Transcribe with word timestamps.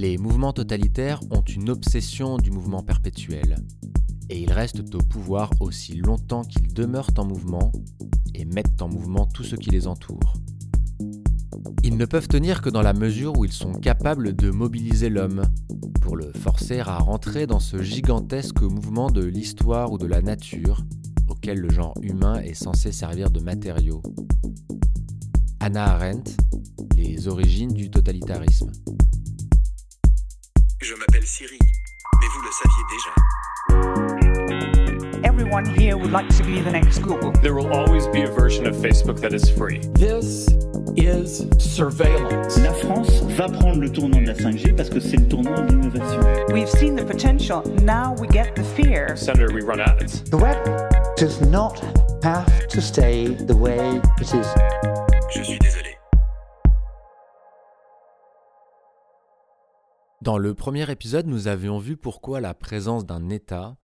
Les 0.00 0.16
mouvements 0.16 0.52
totalitaires 0.52 1.18
ont 1.32 1.40
une 1.40 1.70
obsession 1.70 2.36
du 2.36 2.52
mouvement 2.52 2.84
perpétuel, 2.84 3.56
et 4.30 4.40
ils 4.40 4.52
restent 4.52 4.94
au 4.94 4.98
pouvoir 4.98 5.50
aussi 5.58 5.96
longtemps 5.96 6.42
qu'ils 6.42 6.72
demeurent 6.72 7.10
en 7.18 7.24
mouvement 7.24 7.72
et 8.32 8.44
mettent 8.44 8.80
en 8.80 8.86
mouvement 8.86 9.26
tout 9.26 9.42
ce 9.42 9.56
qui 9.56 9.70
les 9.70 9.88
entoure. 9.88 10.34
Ils 11.82 11.96
ne 11.96 12.04
peuvent 12.04 12.28
tenir 12.28 12.62
que 12.62 12.70
dans 12.70 12.80
la 12.80 12.92
mesure 12.92 13.36
où 13.36 13.44
ils 13.44 13.50
sont 13.50 13.72
capables 13.72 14.36
de 14.36 14.52
mobiliser 14.52 15.08
l'homme, 15.08 15.42
pour 16.00 16.16
le 16.16 16.32
forcer 16.32 16.78
à 16.78 16.98
rentrer 16.98 17.48
dans 17.48 17.58
ce 17.58 17.82
gigantesque 17.82 18.62
mouvement 18.62 19.10
de 19.10 19.24
l'histoire 19.24 19.90
ou 19.90 19.98
de 19.98 20.06
la 20.06 20.22
nature, 20.22 20.84
auquel 21.26 21.58
le 21.58 21.70
genre 21.70 21.94
humain 22.02 22.40
est 22.40 22.54
censé 22.54 22.92
servir 22.92 23.32
de 23.32 23.40
matériau. 23.40 24.00
Anna 25.58 25.86
Arendt, 25.94 26.36
Les 26.96 27.26
origines 27.26 27.72
du 27.72 27.90
totalitarisme. 27.90 28.70
Je 31.30 31.44
mais 31.44 32.26
vous 32.32 32.40
le 32.42 32.50
saviez 32.50 32.84
déjà. 32.90 33.12
Everyone 35.24 35.66
here 35.78 35.96
would 35.98 36.10
like 36.10 36.26
to 36.36 36.42
be 36.42 36.60
the 36.62 36.70
next 36.70 37.00
Google. 37.00 37.32
There 37.42 37.54
will 37.54 37.70
always 37.70 38.06
be 38.08 38.22
a 38.22 38.30
version 38.30 38.66
of 38.66 38.74
Facebook 38.76 39.20
that 39.20 39.34
is 39.34 39.50
free. 39.50 39.80
This 39.92 40.48
is 40.96 41.46
surveillance. 41.58 42.58
La 42.58 42.72
France 42.72 43.20
va 43.36 43.46
prendre 43.46 43.78
le 43.78 43.90
tournant 43.90 44.22
de 44.22 44.26
la 44.26 44.34
5G 44.34 44.74
parce 44.74 44.88
que 44.88 45.00
c'est 45.00 45.18
le 45.18 45.28
tournant 45.28 45.66
de 45.66 45.72
l'innovation. 45.72 46.22
We've 46.50 46.68
seen 46.68 46.96
the 46.96 47.04
potential, 47.04 47.62
now 47.82 48.14
we 48.18 48.26
get 48.28 48.54
the 48.56 48.64
fear. 48.64 49.14
Senator, 49.14 49.52
we 49.52 49.60
run 49.60 49.80
ads. 49.80 50.22
The 50.30 50.38
web 50.38 50.56
does 51.16 51.42
not 51.42 51.78
have 52.24 52.66
to 52.68 52.80
stay 52.80 53.34
the 53.34 53.54
way 53.54 54.00
it 54.18 54.34
is. 54.34 54.46
Je 55.30 55.42
suis 55.44 55.58
désolé. 55.58 55.87
Dans 60.28 60.36
le 60.36 60.52
premier 60.52 60.90
épisode, 60.90 61.26
nous 61.26 61.48
avions 61.48 61.78
vu 61.78 61.96
pourquoi 61.96 62.42
la 62.42 62.52
présence 62.52 63.06
d'un 63.06 63.30
État 63.30 63.78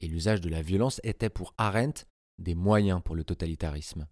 et 0.00 0.08
l'usage 0.08 0.40
de 0.40 0.48
la 0.48 0.62
violence 0.62 0.98
étaient 1.04 1.28
pour 1.28 1.52
Arendt 1.58 2.06
des 2.38 2.54
moyens 2.54 3.02
pour 3.04 3.14
le 3.14 3.22
totalitarisme. 3.22 4.08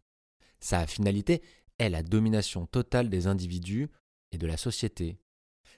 Sa 0.60 0.86
finalité 0.86 1.40
est 1.78 1.88
la 1.88 2.02
domination 2.02 2.66
totale 2.66 3.08
des 3.08 3.26
individus 3.26 3.88
et 4.32 4.36
de 4.36 4.46
la 4.46 4.58
société. 4.58 5.18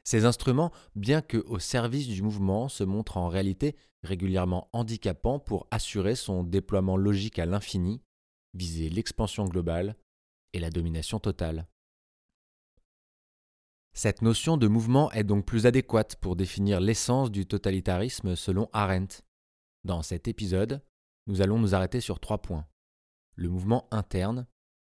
Ces 0.02 0.24
instruments, 0.24 0.72
bien 0.96 1.22
que 1.22 1.44
au 1.46 1.60
service 1.60 2.08
du 2.08 2.22
mouvement, 2.22 2.68
se 2.68 2.82
montrent 2.82 3.16
en 3.16 3.28
réalité 3.28 3.76
régulièrement 4.02 4.68
handicapants 4.72 5.38
pour 5.38 5.68
assurer 5.70 6.16
son 6.16 6.42
déploiement 6.42 6.96
logique 6.96 7.38
à 7.38 7.46
l'infini, 7.46 8.02
viser 8.52 8.88
l'expansion 8.88 9.44
globale 9.44 9.94
et 10.54 10.58
la 10.58 10.70
domination 10.70 11.20
totale. 11.20 11.68
Cette 13.92 14.22
notion 14.22 14.56
de 14.56 14.68
mouvement 14.68 15.10
est 15.12 15.24
donc 15.24 15.44
plus 15.44 15.66
adéquate 15.66 16.16
pour 16.16 16.36
définir 16.36 16.80
l'essence 16.80 17.30
du 17.30 17.46
totalitarisme 17.46 18.36
selon 18.36 18.68
Arendt. 18.72 19.22
Dans 19.84 20.02
cet 20.02 20.28
épisode, 20.28 20.82
nous 21.26 21.42
allons 21.42 21.58
nous 21.58 21.74
arrêter 21.74 22.00
sur 22.00 22.20
trois 22.20 22.38
points. 22.38 22.66
Le 23.34 23.48
mouvement 23.48 23.88
interne, 23.90 24.46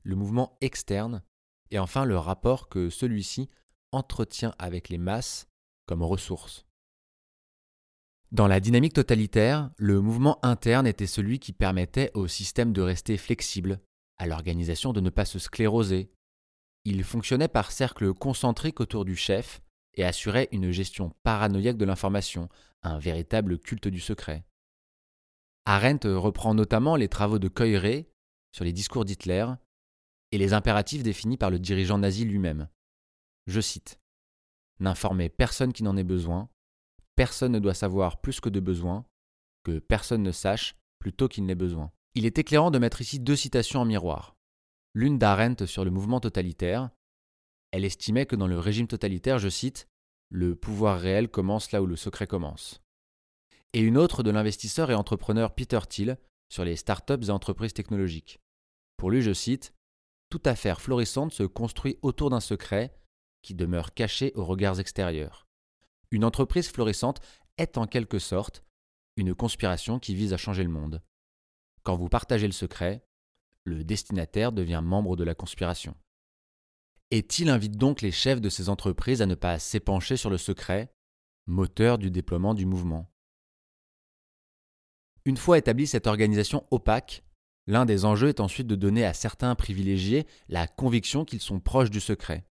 le 0.04 0.16
mouvement 0.16 0.58
externe, 0.62 1.24
et 1.72 1.80
enfin 1.80 2.06
le 2.06 2.18
rapport 2.18 2.70
que 2.70 2.90
celui-ci 2.90 3.50
entretient 3.92 4.54
avec 4.60 4.90
les 4.90 4.98
masses 4.98 5.48
comme 5.88 6.04
ressources. 6.04 6.66
Dans 8.32 8.48
la 8.48 8.60
dynamique 8.60 8.94
totalitaire, 8.94 9.72
le 9.78 10.02
mouvement 10.02 10.44
interne 10.44 10.88
était 10.88 11.08
celui 11.08 11.40
qui 11.40 11.54
permettait 11.54 12.12
au 12.14 12.28
système 12.28 12.74
de 12.74 12.82
rester 12.82 13.18
flexible, 13.18 13.80
à 14.18 14.28
l'organisation 14.28 14.94
de 14.94 15.00
ne 15.00 15.10
pas 15.10 15.26
se 15.26 15.40
scléroser, 15.40 16.12
il 16.86 17.04
fonctionnait 17.04 17.48
par 17.48 17.72
cercles 17.72 18.14
concentriques 18.14 18.80
autour 18.80 19.06
du 19.06 19.16
chef 19.16 19.62
et 19.96 20.06
assurait 20.06 20.48
une 20.52 20.72
gestion 20.72 21.12
paranoïaque 21.24 21.78
de 21.78 21.86
l'information, 21.86 22.48
un 22.84 23.00
véritable 23.00 23.58
culte 23.58 23.88
du 23.88 24.00
secret. 24.00 24.46
Arendt 25.66 26.08
reprend 26.08 26.54
notamment 26.54 26.96
les 26.96 27.10
travaux 27.10 27.40
de 27.40 27.48
Keurer 27.48 28.08
sur 28.52 28.64
les 28.64 28.74
discours 28.74 29.04
d'Hitler 29.04 29.48
et 30.32 30.38
les 30.38 30.54
impératifs 30.54 31.02
définis 31.02 31.38
par 31.38 31.50
le 31.50 31.58
dirigeant 31.58 31.98
nazi 31.98 32.24
lui-même. 32.24 32.70
Je 33.48 33.62
cite 33.62 34.00
N'informer 34.80 35.30
personne 35.30 35.74
qui 35.74 35.84
n'en 35.84 35.98
ait 35.98 36.04
besoin, 36.04 36.50
personne 37.16 37.54
ne 37.54 37.60
doit 37.60 37.74
savoir 37.74 38.22
plus 38.22 38.40
que 38.40 38.50
de 38.50 38.60
besoin, 38.60 39.06
que 39.64 39.80
personne 39.80 40.22
ne 40.22 40.32
sache 40.32 40.76
plutôt 41.00 41.28
qu'il 41.28 41.46
n'ait 41.46 41.56
besoin. 41.56 41.92
Il 42.14 42.26
est 42.26 42.38
éclairant 42.38 42.72
de 42.72 42.80
mettre 42.80 43.02
ici 43.02 43.20
deux 43.20 43.36
citations 43.36 43.82
en 43.82 43.86
miroir 43.86 44.35
l'une 44.96 45.20
d'Arendt 45.20 45.68
sur 45.68 45.86
le 45.86 45.92
mouvement 45.92 46.22
totalitaire. 46.22 46.90
Elle 47.72 47.86
estimait 47.86 48.26
que 48.26 48.38
dans 48.38 48.48
le 48.48 48.58
régime 48.58 48.88
totalitaire, 48.88 49.38
je 49.38 49.50
cite, 49.50 49.88
le 50.30 50.56
pouvoir 50.56 51.00
réel 51.00 51.30
commence 51.30 51.74
là 51.74 51.84
où 51.84 51.86
le 51.86 51.98
secret 51.98 52.26
commence. 52.26 52.82
Et 53.74 53.82
une 53.82 53.98
autre 53.98 54.24
de 54.24 54.32
l'investisseur 54.32 54.90
et 54.90 54.96
entrepreneur 54.96 55.54
Peter 55.54 55.82
Thiel 55.88 56.18
sur 56.50 56.64
les 56.64 56.78
startups 56.78 57.28
et 57.28 57.30
entreprises 57.30 57.74
technologiques. 57.74 58.40
Pour 58.96 59.12
lui, 59.12 59.22
je 59.22 59.34
cite, 59.34 59.74
Toute 60.30 60.48
affaire 60.48 60.82
florissante 60.82 61.34
se 61.34 61.44
construit 61.44 62.00
autour 62.02 62.30
d'un 62.30 62.40
secret 62.40 62.98
qui 63.42 63.54
demeure 63.54 63.94
caché 63.94 64.32
aux 64.36 64.46
regards 64.46 64.80
extérieurs. 64.80 65.46
Une 66.12 66.24
entreprise 66.24 66.70
florissante 66.70 67.20
est 67.58 67.78
en 67.78 67.86
quelque 67.86 68.20
sorte 68.20 68.64
une 69.18 69.36
conspiration 69.36 70.00
qui 70.00 70.16
vise 70.16 70.34
à 70.34 70.38
changer 70.38 70.64
le 70.64 70.70
monde. 70.70 71.04
Quand 71.84 71.96
vous 71.96 72.10
partagez 72.10 72.48
le 72.48 72.54
secret, 72.54 73.05
le 73.66 73.84
destinataire 73.84 74.52
devient 74.52 74.82
membre 74.84 75.16
de 75.16 75.24
la 75.24 75.36
conspiration. 75.36 75.96
Et 77.12 77.24
Thiel 77.24 77.50
invite 77.50 77.78
donc 77.78 78.02
les 78.02 78.12
chefs 78.12 78.42
de 78.42 78.50
ces 78.50 78.70
entreprises 78.70 79.22
à 79.22 79.26
ne 79.26 79.36
pas 79.36 79.60
s'épancher 79.60 80.18
sur 80.18 80.30
le 80.30 80.38
secret, 80.38 80.94
moteur 81.46 81.98
du 81.98 82.10
déploiement 82.10 82.54
du 82.54 82.66
mouvement? 82.66 83.12
Une 85.26 85.38
fois 85.38 85.58
établie 85.58 85.88
cette 85.88 86.08
organisation 86.08 86.66
opaque, 86.72 87.24
l'un 87.68 87.86
des 87.86 88.06
enjeux 88.06 88.30
est 88.30 88.40
ensuite 88.40 88.68
de 88.68 88.76
donner 88.76 89.06
à 89.06 89.14
certains 89.14 89.56
privilégiés 89.56 90.28
la 90.48 90.68
conviction 90.68 91.26
qu'ils 91.26 91.42
sont 91.42 91.60
proches 91.60 91.90
du 91.90 92.00
secret, 92.00 92.48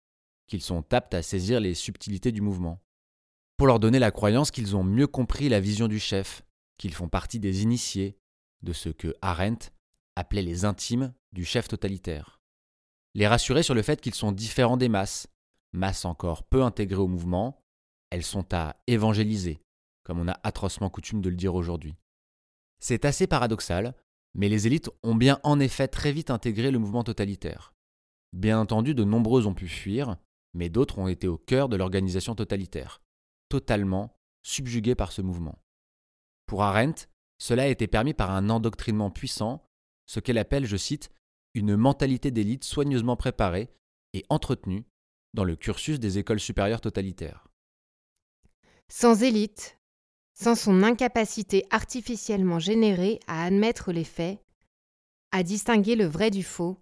qu'ils 0.47 0.61
sont 0.61 0.93
aptes 0.93 1.13
à 1.13 1.21
saisir 1.21 1.59
les 1.59 1.73
subtilités 1.73 2.31
du 2.31 2.41
mouvement, 2.41 2.81
pour 3.57 3.67
leur 3.67 3.79
donner 3.79 3.99
la 3.99 4.11
croyance 4.11 4.51
qu'ils 4.51 4.75
ont 4.75 4.83
mieux 4.83 5.07
compris 5.07 5.49
la 5.49 5.59
vision 5.59 5.87
du 5.87 5.99
chef, 5.99 6.43
qu'ils 6.77 6.93
font 6.93 7.09
partie 7.09 7.39
des 7.39 7.63
initiés, 7.63 8.17
de 8.63 8.73
ce 8.73 8.89
que 8.89 9.15
Arendt 9.21 9.71
appelait 10.21 10.41
les 10.41 10.65
intimes 10.65 11.13
du 11.33 11.43
chef 11.43 11.67
totalitaire. 11.67 12.39
Les 13.13 13.27
rassurer 13.27 13.63
sur 13.63 13.73
le 13.73 13.81
fait 13.81 13.99
qu'ils 13.99 14.13
sont 14.13 14.31
différents 14.31 14.77
des 14.77 14.87
masses, 14.87 15.27
masses 15.73 16.05
encore 16.05 16.43
peu 16.43 16.63
intégrées 16.63 17.01
au 17.01 17.07
mouvement, 17.07 17.61
elles 18.11 18.23
sont 18.23 18.53
à 18.53 18.77
évangéliser, 18.87 19.61
comme 20.03 20.19
on 20.19 20.27
a 20.27 20.39
atrocement 20.43 20.89
coutume 20.89 21.21
de 21.21 21.29
le 21.29 21.35
dire 21.35 21.55
aujourd'hui. 21.55 21.95
C'est 22.79 23.03
assez 23.03 23.27
paradoxal, 23.27 23.95
mais 24.33 24.47
les 24.47 24.67
élites 24.67 24.89
ont 25.03 25.15
bien 25.15 25.39
en 25.43 25.59
effet 25.59 25.87
très 25.87 26.11
vite 26.11 26.29
intégré 26.29 26.71
le 26.71 26.79
mouvement 26.79 27.03
totalitaire. 27.03 27.73
Bien 28.31 28.59
entendu, 28.59 28.95
de 28.95 29.03
nombreux 29.03 29.47
ont 29.47 29.53
pu 29.53 29.67
fuir, 29.67 30.17
mais 30.53 30.69
d'autres 30.69 30.99
ont 30.99 31.07
été 31.07 31.27
au 31.27 31.37
cœur 31.37 31.67
de 31.67 31.75
l'organisation 31.75 32.35
totalitaire, 32.35 33.01
totalement 33.49 34.17
subjugués 34.43 34.95
par 34.95 35.11
ce 35.11 35.21
mouvement. 35.21 35.61
Pour 36.45 36.63
Arendt, 36.63 37.07
cela 37.39 37.63
a 37.63 37.67
été 37.67 37.87
permis 37.87 38.13
par 38.13 38.31
un 38.31 38.49
endoctrinement 38.49 39.09
puissant 39.09 39.67
ce 40.11 40.19
qu'elle 40.19 40.37
appelle, 40.37 40.65
je 40.65 40.75
cite, 40.75 41.09
une 41.53 41.77
mentalité 41.77 42.31
d'élite 42.31 42.65
soigneusement 42.65 43.15
préparée 43.15 43.69
et 44.11 44.25
entretenue 44.27 44.83
dans 45.33 45.45
le 45.45 45.55
cursus 45.55 46.01
des 46.01 46.17
écoles 46.17 46.41
supérieures 46.41 46.81
totalitaires. 46.81 47.47
Sans 48.89 49.23
élite, 49.23 49.79
sans 50.33 50.55
son 50.55 50.83
incapacité 50.83 51.65
artificiellement 51.69 52.59
générée 52.59 53.21
à 53.27 53.45
admettre 53.45 53.93
les 53.93 54.03
faits, 54.03 54.43
à 55.31 55.43
distinguer 55.43 55.95
le 55.95 56.07
vrai 56.07 56.29
du 56.29 56.43
faux, 56.43 56.77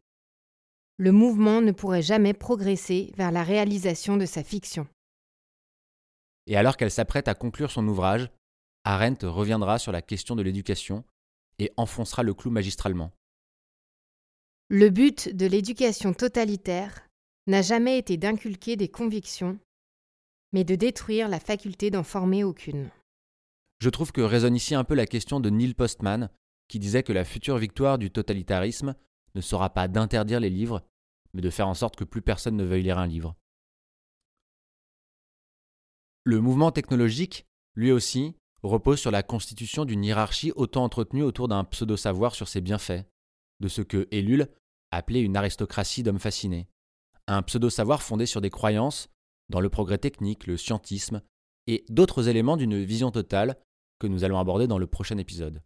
le 0.97 1.11
mouvement 1.11 1.61
ne 1.61 1.71
pourrait 1.71 2.01
jamais 2.01 2.33
progresser 2.33 3.13
vers 3.15 3.31
la 3.31 3.43
réalisation 3.43 4.17
de 4.17 4.25
sa 4.25 4.43
fiction. 4.43 4.87
Et 6.47 6.55
alors 6.55 6.77
qu'elle 6.77 6.89
s'apprête 6.89 7.27
à 7.27 7.35
conclure 7.35 7.69
son 7.69 7.87
ouvrage, 7.87 8.31
Arendt 8.85 9.27
reviendra 9.27 9.77
sur 9.77 9.91
la 9.91 10.01
question 10.01 10.35
de 10.35 10.41
l'éducation 10.41 11.03
et 11.59 11.71
enfoncera 11.77 12.23
le 12.23 12.33
clou 12.33 12.49
magistralement. 12.49 13.11
Le 14.71 14.91
but 14.91 15.35
de 15.35 15.47
l'éducation 15.47 16.13
totalitaire 16.13 17.09
n'a 17.47 17.63
jamais 17.63 17.97
été 17.97 18.17
d'inculquer 18.17 18.75
des 18.75 18.87
convictions, 18.87 19.57
mais 20.53 20.63
de 20.63 20.75
détruire 20.75 21.27
la 21.27 21.39
faculté 21.39 21.89
d'en 21.89 22.03
former 22.03 22.43
aucune. 22.43 22.91
Je 23.79 23.89
trouve 23.89 24.11
que 24.11 24.21
résonne 24.21 24.55
ici 24.55 24.75
un 24.75 24.83
peu 24.83 24.93
la 24.93 25.07
question 25.07 25.39
de 25.39 25.49
Neil 25.49 25.73
Postman, 25.73 26.29
qui 26.67 26.77
disait 26.77 27.01
que 27.01 27.11
la 27.11 27.25
future 27.25 27.57
victoire 27.57 27.97
du 27.97 28.11
totalitarisme 28.11 28.93
ne 29.33 29.41
sera 29.41 29.71
pas 29.71 29.87
d'interdire 29.87 30.39
les 30.39 30.51
livres, 30.51 30.83
mais 31.33 31.41
de 31.41 31.49
faire 31.49 31.67
en 31.67 31.73
sorte 31.73 31.95
que 31.95 32.03
plus 32.03 32.21
personne 32.21 32.55
ne 32.55 32.63
veuille 32.63 32.83
lire 32.83 32.99
un 32.99 33.07
livre. 33.07 33.35
Le 36.25 36.41
mouvement 36.41 36.71
technologique, 36.71 37.47
lui 37.73 37.91
aussi, 37.91 38.35
repose 38.61 38.99
sur 38.99 39.09
la 39.09 39.23
constitution 39.23 39.83
d'une 39.83 40.03
hiérarchie 40.03 40.51
autant 40.55 40.83
entretenue 40.83 41.23
autour 41.23 41.47
d'un 41.47 41.63
pseudo-savoir 41.63 42.35
sur 42.35 42.47
ses 42.47 42.61
bienfaits, 42.61 43.07
de 43.61 43.67
ce 43.67 43.81
que 43.81 44.07
Ellul 44.11 44.47
appelait 44.91 45.21
une 45.21 45.37
aristocratie 45.37 46.03
d'hommes 46.03 46.19
fascinés. 46.19 46.67
Un 47.27 47.41
pseudo-savoir 47.41 48.01
fondé 48.01 48.25
sur 48.25 48.41
des 48.41 48.49
croyances, 48.49 49.09
dans 49.49 49.59
le 49.59 49.69
progrès 49.69 49.97
technique, 49.97 50.47
le 50.47 50.57
scientisme 50.57 51.21
et 51.67 51.85
d'autres 51.89 52.27
éléments 52.27 52.57
d'une 52.57 52.83
vision 52.83 53.11
totale 53.11 53.57
que 53.99 54.07
nous 54.07 54.23
allons 54.23 54.39
aborder 54.39 54.67
dans 54.67 54.77
le 54.77 54.87
prochain 54.87 55.17
épisode. 55.17 55.61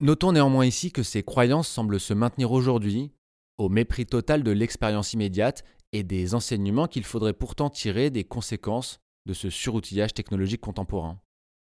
Notons 0.00 0.32
néanmoins 0.32 0.66
ici 0.66 0.92
que 0.92 1.02
ces 1.02 1.22
croyances 1.22 1.68
semblent 1.68 2.00
se 2.00 2.14
maintenir 2.14 2.52
aujourd'hui, 2.52 3.12
au 3.58 3.68
mépris 3.68 4.06
total 4.06 4.42
de 4.42 4.50
l'expérience 4.50 5.12
immédiate 5.12 5.64
et 5.92 6.02
des 6.02 6.34
enseignements 6.34 6.86
qu'il 6.86 7.04
faudrait 7.04 7.34
pourtant 7.34 7.68
tirer 7.68 8.10
des 8.10 8.24
conséquences 8.24 9.00
de 9.26 9.34
ce 9.34 9.50
suroutillage 9.50 10.14
technologique 10.14 10.62
contemporain. 10.62 11.20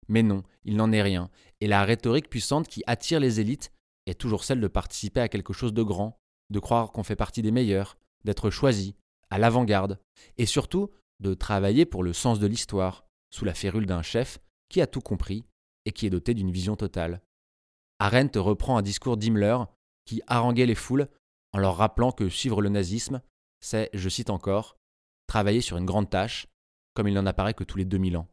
Mais 0.08 0.22
non, 0.22 0.44
il 0.66 0.76
n'en 0.76 0.92
est 0.92 1.02
rien, 1.02 1.30
et 1.62 1.68
la 1.68 1.84
rhétorique 1.86 2.30
puissante 2.30 2.68
qui 2.68 2.84
attire 2.86 3.20
les 3.20 3.40
élites 3.40 3.72
est 4.06 4.20
toujours 4.20 4.44
celle 4.44 4.62
de 4.62 4.68
participer 4.68 5.20
à 5.20 5.30
quelque 5.30 5.54
chose 5.54 5.74
de 5.74 5.84
grand, 5.84 6.20
de 6.50 6.60
croire 6.60 6.92
qu'on 6.92 7.04
fait 7.04 7.16
partie 7.16 7.42
des 7.42 7.52
meilleurs, 7.52 7.98
d'être 8.24 8.50
choisi, 8.50 8.96
à 9.30 9.38
l'avant-garde, 9.38 10.00
et 10.38 10.46
surtout 10.46 10.92
de 11.20 11.34
travailler 11.34 11.86
pour 11.86 12.04
le 12.04 12.14
sens 12.14 12.40
de 12.40 12.48
l'histoire, 12.48 13.06
sous 13.32 13.46
la 13.46 13.54
férule 13.54 13.86
d'un 13.86 14.02
chef 14.02 14.40
qui 14.70 14.82
a 14.82 14.88
tout 14.88 15.02
compris 15.02 15.46
et 15.86 15.92
qui 15.92 16.06
est 16.06 16.10
doté 16.10 16.34
d'une 16.34 16.52
vision 16.52 16.76
totale. 16.76 17.22
Arendt 18.00 18.38
reprend 18.40 18.78
un 18.78 18.82
discours 18.82 19.18
d'Himmler 19.18 19.58
qui 20.06 20.22
haranguait 20.28 20.66
les 20.66 20.76
foules 20.76 21.08
en 21.54 21.60
leur 21.60 21.78
rappelant 21.78 22.12
que 22.12 22.30
suivre 22.30 22.62
le 22.62 22.70
nazisme, 22.70 23.22
c'est, 23.62 23.90
je 23.94 24.10
cite 24.10 24.30
encore, 24.30 24.78
travailler 25.28 25.62
sur 25.62 25.78
une 25.78 25.86
grande 25.86 26.10
tâche, 26.10 26.48
comme 26.94 27.08
il 27.08 27.14
n'en 27.14 27.26
apparaît 27.26 27.54
que 27.54 27.64
tous 27.64 27.78
les 27.78 27.86
2000 27.86 28.18
ans. 28.18 28.28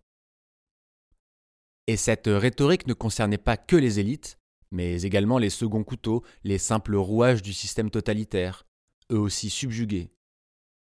Et 1.86 1.96
cette 1.96 2.26
rhétorique 2.26 2.86
ne 2.86 2.94
concernait 2.94 3.38
pas 3.38 3.56
que 3.56 3.76
les 3.76 3.98
élites, 3.98 4.38
mais 4.72 5.02
également 5.02 5.38
les 5.38 5.50
seconds 5.50 5.84
couteaux, 5.84 6.24
les 6.44 6.58
simples 6.58 6.96
rouages 6.96 7.42
du 7.42 7.52
système 7.52 7.90
totalitaire, 7.90 8.66
eux 9.12 9.18
aussi 9.18 9.50
subjugués. 9.50 10.10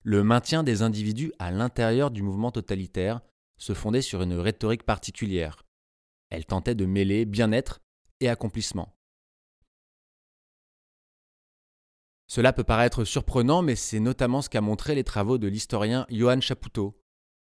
Le 0.05 0.23
maintien 0.23 0.63
des 0.63 0.83
individus 0.83 1.33
à 1.39 1.51
l'intérieur 1.51 2.11
du 2.11 2.23
mouvement 2.23 2.53
totalitaire 2.53 3.21
se 3.59 3.75
fondait 3.75 4.03
sur 4.03 4.23
une 4.23 4.35
rhétorique 4.35 4.85
particulière. 4.85 5.65
Elle 6.31 6.47
tentait 6.47 6.75
de 6.75 6.87
mêler 6.87 7.25
bien-être 7.25 7.81
et 8.21 8.29
accomplissement. 8.29 8.95
Cela 12.27 12.53
peut 12.53 12.65
paraître 12.65 13.05
surprenant, 13.05 13.63
mais 13.63 13.75
c'est 13.75 14.01
notamment 14.01 14.43
ce 14.43 14.51
qu'a 14.51 14.61
montré 14.61 14.95
les 14.95 15.05
travaux 15.05 15.39
de 15.39 15.49
l'historien 15.49 16.07
Johann 16.11 16.43
Chapoutot, 16.43 17.01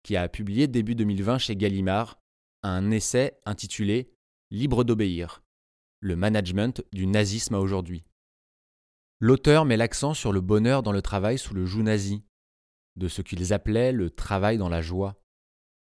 qui 0.04 0.16
a 0.16 0.30
publié 0.30 0.68
début 0.68 0.96
2020 0.96 1.38
chez 1.38 1.56
Gallimard 1.58 2.18
un 2.64 2.90
essai 2.92 3.40
intitulé 3.46 4.14
Libre 4.52 4.84
d'obéir 4.84 5.44
le 6.02 6.16
management 6.16 6.84
du 6.94 7.08
nazisme 7.08 7.56
à 7.56 7.60
aujourd'hui. 7.60 8.04
L'auteur 9.20 9.66
met 9.66 9.76
l'accent 9.76 10.14
sur 10.14 10.32
le 10.32 10.40
bonheur 10.40 10.82
dans 10.82 10.94
le 10.94 11.02
travail 11.02 11.38
sous 11.38 11.54
le 11.54 11.66
joug 11.66 11.84
nazi, 11.84 12.24
de 12.96 13.10
ce 13.10 13.22
qu'ils 13.22 13.52
appelaient 13.52 13.92
le 13.92 14.10
travail 14.10 14.58
dans 14.58 14.70
la 14.70 14.82
joie. 14.82 15.22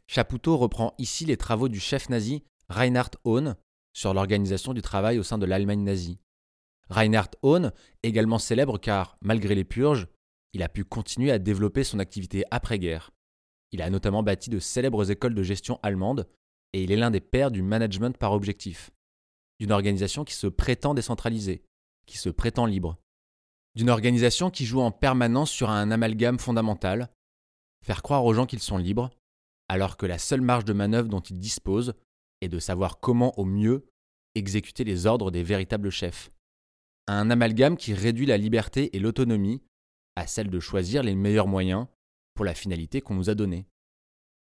Chapoutot 0.08 0.58
reprend 0.58 0.94
ici 0.98 1.26
les 1.26 1.38
travaux 1.38 1.70
du 1.70 1.80
chef 1.80 2.10
nazi 2.10 2.44
Reinhard 2.68 3.12
Hohn 3.24 3.56
sur 3.94 4.14
l'organisation 4.14 4.74
du 4.74 4.82
travail 4.82 5.20
au 5.20 5.24
sein 5.24 5.38
de 5.38 5.46
l'Allemagne 5.46 5.84
nazie. 5.84 6.20
Reinhard 6.90 7.30
Hohn, 7.42 7.72
également 8.04 8.40
célèbre 8.40 8.78
car, 8.78 9.18
malgré 9.22 9.56
les 9.56 9.64
purges, 9.64 10.08
il 10.52 10.64
a 10.64 10.70
pu 10.70 10.84
continuer 10.84 11.32
à 11.32 11.40
développer 11.40 11.86
son 11.86 12.00
activité 12.00 12.44
après-guerre. 12.52 13.12
Il 13.72 13.82
a 13.82 13.90
notamment 13.90 14.22
bâti 14.22 14.50
de 14.50 14.60
célèbres 14.60 15.10
écoles 15.10 15.34
de 15.34 15.44
gestion 15.44 15.80
allemandes 15.82 16.28
et 16.74 16.84
il 16.84 16.92
est 16.92 16.98
l'un 16.98 17.10
des 17.10 17.22
pères 17.22 17.52
du 17.52 17.62
management 17.62 18.18
par 18.18 18.34
objectif 18.34 18.92
d'une 19.60 19.72
organisation 19.72 20.24
qui 20.24 20.34
se 20.34 20.48
prétend 20.48 20.94
décentralisée, 20.94 21.64
qui 22.06 22.18
se 22.18 22.30
prétend 22.30 22.66
libre, 22.66 22.98
d'une 23.76 23.90
organisation 23.90 24.50
qui 24.50 24.66
joue 24.66 24.82
en 24.82 24.92
permanence 24.92 25.50
sur 25.50 25.70
un 25.70 25.92
amalgame 25.92 26.40
fondamental, 26.40 27.10
faire 27.84 28.02
croire 28.02 28.26
aux 28.26 28.34
gens 28.34 28.46
qu'ils 28.46 28.60
sont 28.60 28.78
libres, 28.78 29.10
alors 29.68 29.98
que 29.98 30.06
la 30.06 30.18
seule 30.18 30.42
marge 30.42 30.66
de 30.66 30.74
manœuvre 30.74 31.10
dont 31.10 31.20
ils 31.20 31.40
disposent 31.40 31.94
est 32.42 32.50
de 32.50 32.60
savoir 32.60 33.00
comment 33.00 33.38
au 33.40 33.46
mieux 33.46 33.86
exécuter 34.36 34.84
les 34.84 35.06
ordres 35.06 35.32
des 35.32 35.44
véritables 35.44 35.90
chefs. 35.90 36.32
Un 37.08 37.30
amalgame 37.30 37.78
qui 37.78 37.94
réduit 37.94 38.26
la 38.26 38.38
liberté 38.38 38.96
et 38.96 39.00
l'autonomie 39.00 39.62
à 40.16 40.28
celle 40.28 40.50
de 40.50 40.60
choisir 40.60 41.04
les 41.04 41.16
meilleurs 41.16 41.48
moyens 41.48 41.88
pour 42.34 42.46
la 42.46 42.54
finalité 42.54 43.02
qu'on 43.02 43.16
nous 43.16 43.30
a 43.30 43.36
donnée. 43.36 43.66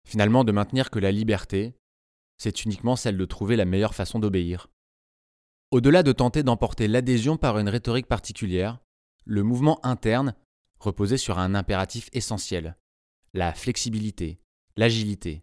Finalement, 0.07 0.45
de 0.45 0.53
maintenir 0.53 0.91
que 0.91 0.99
la 0.99 1.13
liberté, 1.13 1.75
c'est 2.39 2.65
uniquement 2.65 2.97
celle 2.97 3.19
de 3.19 3.25
trouver 3.25 3.57
la 3.57 3.65
meilleure 3.65 3.95
façon 3.95 4.19
d'obéir. 4.19 4.69
Au-delà 5.71 6.03
de 6.03 6.13
tenter 6.13 6.43
d'emporter 6.43 6.89
l'adhésion 6.89 7.37
par 7.37 7.59
une 7.59 7.69
rhétorique 7.69 8.07
particulière, 8.07 8.79
le 9.27 9.43
mouvement 9.43 9.85
interne 9.85 10.35
reposait 10.81 11.19
sur 11.19 11.39
un 11.39 11.55
impératif 11.55 12.09
essentiel, 12.15 12.79
la 13.35 13.53
flexibilité, 13.53 14.41
l'agilité. 14.79 15.43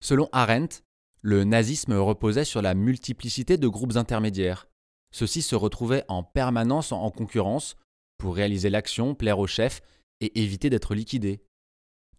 Selon 0.00 0.30
Arendt, 0.32 0.78
le 1.20 1.44
nazisme 1.44 1.92
reposait 1.92 2.46
sur 2.46 2.62
la 2.62 2.74
multiplicité 2.74 3.58
de 3.58 3.68
groupes 3.68 3.96
intermédiaires. 3.96 4.68
Ceux-ci 5.10 5.42
se 5.42 5.54
retrouvaient 5.54 6.04
en 6.08 6.22
permanence 6.22 6.92
en 6.92 7.10
concurrence 7.10 7.76
pour 8.16 8.36
réaliser 8.36 8.70
l'action, 8.70 9.14
plaire 9.14 9.38
au 9.38 9.46
chef 9.46 9.82
et 10.20 10.40
éviter 10.40 10.70
d'être 10.70 10.94
liquidés. 10.94 11.42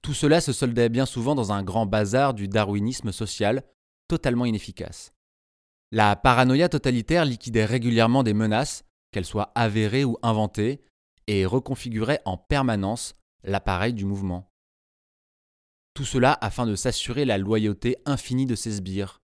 Tout 0.04 0.14
cela 0.14 0.40
se 0.40 0.54
soldait 0.54 0.90
bien 0.90 1.08
souvent 1.08 1.34
dans 1.34 1.52
un 1.52 1.64
grand 1.64 1.88
bazar 1.88 2.36
du 2.36 2.48
darwinisme 2.48 3.12
social 3.12 3.64
totalement 4.08 4.46
inefficace. 4.46 5.14
La 5.92 6.16
paranoïa 6.16 6.70
totalitaire 6.70 7.26
liquidait 7.26 7.66
régulièrement 7.66 8.24
des 8.24 8.34
menaces, 8.34 8.84
qu'elles 9.12 9.26
soient 9.26 9.52
avérées 9.56 10.06
ou 10.06 10.18
inventées, 10.22 10.82
et 11.28 11.46
reconfigurait 11.46 12.22
en 12.26 12.38
permanence 12.38 13.16
l'appareil 13.44 13.94
du 13.94 14.06
mouvement. 14.06 14.52
Tout 15.94 16.06
cela 16.06 16.38
afin 16.42 16.66
de 16.66 16.76
s'assurer 16.76 17.26
la 17.26 17.38
loyauté 17.38 17.98
infinie 18.06 18.46
de 18.46 18.56
ses 18.56 18.74
sbires. 18.74 19.20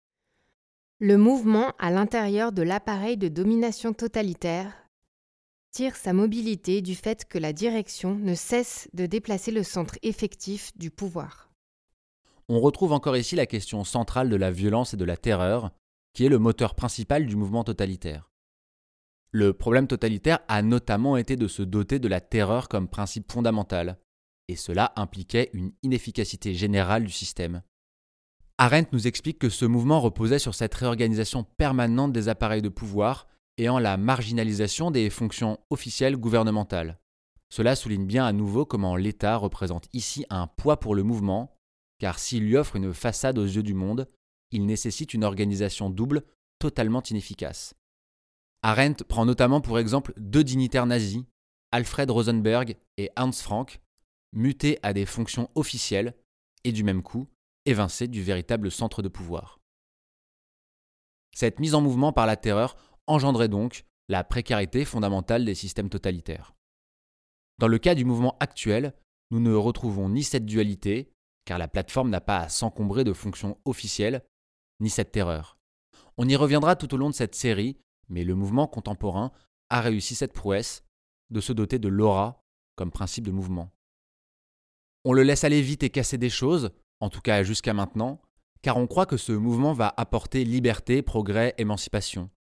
Le 1.01 1.19
mouvement 1.19 1.73
à 1.79 1.91
l'intérieur 1.91 2.53
de 2.53 2.63
l'appareil 2.63 3.17
de 3.17 3.29
domination 3.29 3.93
totalitaire 3.93 4.73
tire 5.73 5.97
sa 5.97 6.13
mobilité 6.13 6.83
du 6.83 6.95
fait 6.95 7.25
que 7.25 7.39
la 7.39 7.53
direction 7.53 8.15
ne 8.15 8.35
cesse 8.35 8.89
de 8.93 9.07
déplacer 9.07 9.51
le 9.51 9.63
centre 9.63 9.99
effectif 10.03 10.71
du 10.77 10.91
pouvoir. 10.91 11.51
On 12.49 12.61
retrouve 12.61 12.93
encore 12.93 13.17
ici 13.17 13.37
la 13.37 13.47
question 13.47 13.83
centrale 13.83 14.29
de 14.29 14.37
la 14.37 14.51
violence 14.51 14.93
et 14.93 14.99
de 14.99 15.05
la 15.05 15.17
terreur, 15.17 15.73
qui 16.13 16.25
est 16.27 16.29
le 16.29 16.39
moteur 16.39 16.75
principal 16.75 17.27
du 17.27 17.37
mouvement 17.37 17.65
totalitaire. 17.65 18.31
Le 19.31 19.53
problème 19.55 19.87
totalitaire 19.87 20.41
a 20.49 20.61
notamment 20.61 21.17
été 21.17 21.37
de 21.37 21.49
se 21.49 21.63
doter 21.63 21.99
de 21.99 22.09
la 22.09 22.21
terreur 22.21 22.69
comme 22.69 22.89
principe 22.89 23.33
fondamental, 23.33 23.99
et 24.49 24.57
cela 24.57 24.93
impliquait 24.97 25.51
une 25.55 25.73
inefficacité 25.83 26.53
générale 26.53 27.05
du 27.05 27.13
système. 27.13 27.63
Arendt 28.59 28.91
nous 28.93 29.07
explique 29.07 29.39
que 29.39 29.49
ce 29.49 29.65
mouvement 29.65 30.01
reposait 30.01 30.39
sur 30.39 30.55
cette 30.55 30.75
réorganisation 30.75 31.45
permanente 31.57 32.13
des 32.13 32.29
appareils 32.29 32.63
de 32.63 32.69
pouvoir 32.69 33.27
et 33.57 33.69
en 33.69 33.79
la 33.79 33.97
marginalisation 33.97 34.91
des 34.91 35.09
fonctions 35.11 35.59
officielles 35.71 36.17
gouvernementales. 36.17 37.01
Cela 37.49 37.77
souligne 37.77 38.07
bien 38.07 38.25
à 38.25 38.33
nouveau 38.33 38.65
comment 38.65 38.97
l'État 38.97 39.37
représente 39.37 39.89
ici 39.93 40.25
un 40.31 40.47
poids 40.47 40.81
pour 40.81 40.95
le 40.95 41.03
mouvement, 41.03 41.57
car 41.99 42.19
s'il 42.19 42.45
lui 42.45 42.57
offre 42.57 42.77
une 42.77 42.95
façade 42.95 43.39
aux 43.39 43.45
yeux 43.45 43.63
du 43.63 43.75
monde, 43.75 44.09
il 44.53 44.67
nécessite 44.67 45.15
une 45.15 45.25
organisation 45.25 45.91
double 45.91 46.23
totalement 46.59 47.03
inefficace. 47.03 47.75
Arendt 48.63 49.05
prend 49.05 49.27
notamment 49.27 49.61
pour 49.61 49.79
exemple 49.79 50.13
deux 50.17 50.45
dignitaires 50.45 50.87
nazis, 50.87 51.25
Alfred 51.73 52.11
Rosenberg 52.11 52.77
et 52.97 53.11
Hans 53.17 53.33
Frank, 53.33 53.81
mutés 54.33 54.79
à 54.83 54.93
des 54.93 55.07
fonctions 55.07 55.51
officielles 55.55 56.15
et 56.65 56.73
du 56.73 56.85
même 56.85 57.03
coup 57.03 57.27
évincés 57.67 58.09
du 58.09 58.23
véritable 58.23 58.71
centre 58.71 59.03
de 59.03 59.09
pouvoir. 59.09 59.59
Cette 61.35 61.61
mise 61.61 61.75
en 61.75 61.81
mouvement 61.81 62.13
par 62.13 62.27
la 62.27 62.37
terreur 62.37 62.77
engendrait 63.07 63.49
donc 63.49 63.85
la 64.09 64.25
précarité 64.25 64.85
fondamentale 64.85 65.45
des 65.45 65.55
systèmes 65.55 65.89
totalitaires. 65.89 66.55
Dans 67.59 67.69
le 67.69 67.79
cas 67.79 67.95
du 67.95 68.05
mouvement 68.05 68.37
actuel, 68.41 68.95
nous 69.31 69.41
ne 69.41 69.55
retrouvons 69.55 70.09
ni 70.09 70.23
cette 70.23 70.45
dualité, 70.45 71.13
car 71.45 71.59
la 71.59 71.69
plateforme 71.69 72.11
n'a 72.11 72.21
pas 72.21 72.39
à 72.39 72.49
s'encombrer 72.49 73.05
de 73.05 73.13
fonctions 73.13 73.59
officielles, 73.65 74.23
ni 74.83 74.91
cette 74.91 75.13
terreur. 75.13 75.59
On 76.19 76.29
y 76.29 76.37
reviendra 76.37 76.77
tout 76.77 76.93
au 76.93 76.99
long 76.99 77.09
de 77.09 77.15
cette 77.15 77.35
série, 77.35 77.79
mais 78.09 78.25
le 78.25 78.35
mouvement 78.35 78.67
contemporain 78.67 79.33
a 79.71 79.81
réussi 79.81 80.15
cette 80.15 80.35
prouesse 80.35 80.85
de 81.31 81.41
se 81.41 81.53
doter 81.53 81.79
de 81.79 81.89
l'aura 81.89 82.45
comme 82.77 82.91
principe 82.91 83.27
de 83.27 83.31
mouvement. 83.31 83.71
On 85.05 85.13
le 85.13 85.23
laisse 85.23 85.45
aller 85.45 85.63
vite 85.63 85.83
et 85.83 85.91
casser 85.91 86.19
des 86.19 86.31
choses, 86.31 86.71
en 87.01 87.09
tout 87.09 87.21
cas 87.21 87.43
jusqu'à 87.43 87.73
maintenant, 87.73 88.21
car 88.61 88.77
on 88.77 88.87
croit 88.87 89.07
que 89.07 89.17
ce 89.17 89.33
mouvement 89.33 89.73
va 89.73 89.93
apporter 89.97 90.45
liberté, 90.45 91.03
progrès, 91.03 91.55
émancipation. 91.59 92.31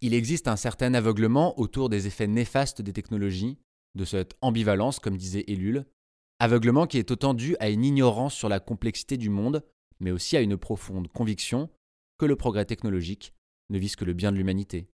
Il 0.00 0.14
existe 0.14 0.48
un 0.48 0.56
certain 0.56 0.94
aveuglement 0.94 1.58
autour 1.60 1.88
des 1.88 2.06
effets 2.06 2.26
néfastes 2.26 2.82
des 2.82 2.92
technologies, 2.92 3.58
de 3.94 4.04
cette 4.04 4.34
ambivalence, 4.40 4.98
comme 4.98 5.16
disait 5.16 5.44
Ellul, 5.46 5.84
aveuglement 6.40 6.86
qui 6.86 6.98
est 6.98 7.10
autant 7.10 7.34
dû 7.34 7.56
à 7.60 7.68
une 7.68 7.84
ignorance 7.84 8.34
sur 8.34 8.48
la 8.48 8.58
complexité 8.58 9.16
du 9.16 9.30
monde 9.30 9.62
mais 10.02 10.10
aussi 10.10 10.36
à 10.36 10.40
une 10.40 10.58
profonde 10.58 11.08
conviction 11.08 11.70
que 12.18 12.26
le 12.26 12.36
progrès 12.36 12.66
technologique 12.66 13.32
ne 13.70 13.78
vise 13.78 13.96
que 13.96 14.04
le 14.04 14.12
bien 14.12 14.32
de 14.32 14.36
l'humanité. 14.36 14.88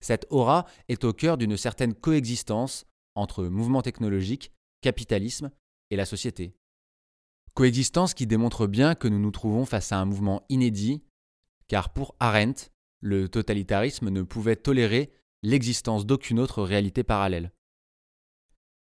Cette 0.00 0.26
aura 0.30 0.64
est 0.88 1.04
au 1.04 1.12
cœur 1.12 1.36
d'une 1.36 1.56
certaine 1.56 1.94
coexistence 1.94 2.86
entre 3.16 3.44
mouvement 3.44 3.82
technologique, 3.82 4.52
capitalisme 4.80 5.50
et 5.90 5.96
la 5.96 6.06
société. 6.06 6.54
Coexistence 7.54 8.14
qui 8.14 8.28
démontre 8.28 8.68
bien 8.68 8.94
que 8.94 9.08
nous 9.08 9.18
nous 9.18 9.32
trouvons 9.32 9.64
face 9.64 9.90
à 9.90 9.98
un 9.98 10.04
mouvement 10.04 10.44
inédit, 10.48 11.02
car 11.66 11.92
pour 11.92 12.14
Arendt, 12.20 12.70
le 13.00 13.28
totalitarisme 13.28 14.08
ne 14.08 14.22
pouvait 14.22 14.56
tolérer 14.56 15.12
l'existence 15.42 16.06
d'aucune 16.06 16.38
autre 16.38 16.62
réalité 16.62 17.02
parallèle. 17.02 17.52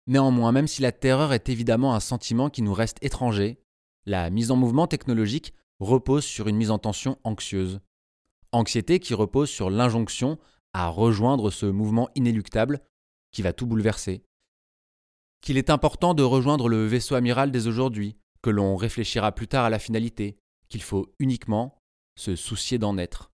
Néanmoins, 0.06 0.52
même 0.52 0.68
si 0.68 0.82
la 0.82 0.92
terreur 0.92 1.32
est 1.32 1.48
évidemment 1.48 1.94
un 1.94 2.00
sentiment 2.00 2.50
qui 2.50 2.62
nous 2.62 2.74
reste 2.74 3.02
étranger, 3.02 3.58
la 4.06 4.30
mise 4.30 4.50
en 4.50 4.56
mouvement 4.56 4.86
technologique 4.86 5.52
repose 5.80 6.24
sur 6.24 6.48
une 6.48 6.56
mise 6.56 6.70
en 6.70 6.78
tension 6.78 7.18
anxieuse. 7.24 7.80
Anxiété 8.52 9.00
qui 9.00 9.14
repose 9.14 9.50
sur 9.50 9.68
l'injonction 9.68 10.38
à 10.72 10.88
rejoindre 10.88 11.50
ce 11.50 11.66
mouvement 11.66 12.08
inéluctable 12.14 12.80
qui 13.32 13.42
va 13.42 13.52
tout 13.52 13.66
bouleverser. 13.66 14.22
Qu'il 15.40 15.58
est 15.58 15.70
important 15.70 16.14
de 16.14 16.22
rejoindre 16.22 16.68
le 16.68 16.86
vaisseau 16.86 17.16
amiral 17.16 17.50
dès 17.50 17.66
aujourd'hui, 17.66 18.16
que 18.42 18.50
l'on 18.50 18.76
réfléchira 18.76 19.32
plus 19.32 19.48
tard 19.48 19.64
à 19.64 19.70
la 19.70 19.78
finalité, 19.78 20.38
qu'il 20.68 20.82
faut 20.82 21.12
uniquement 21.18 21.82
se 22.16 22.36
soucier 22.36 22.78
d'en 22.78 22.96
être. 22.96 23.32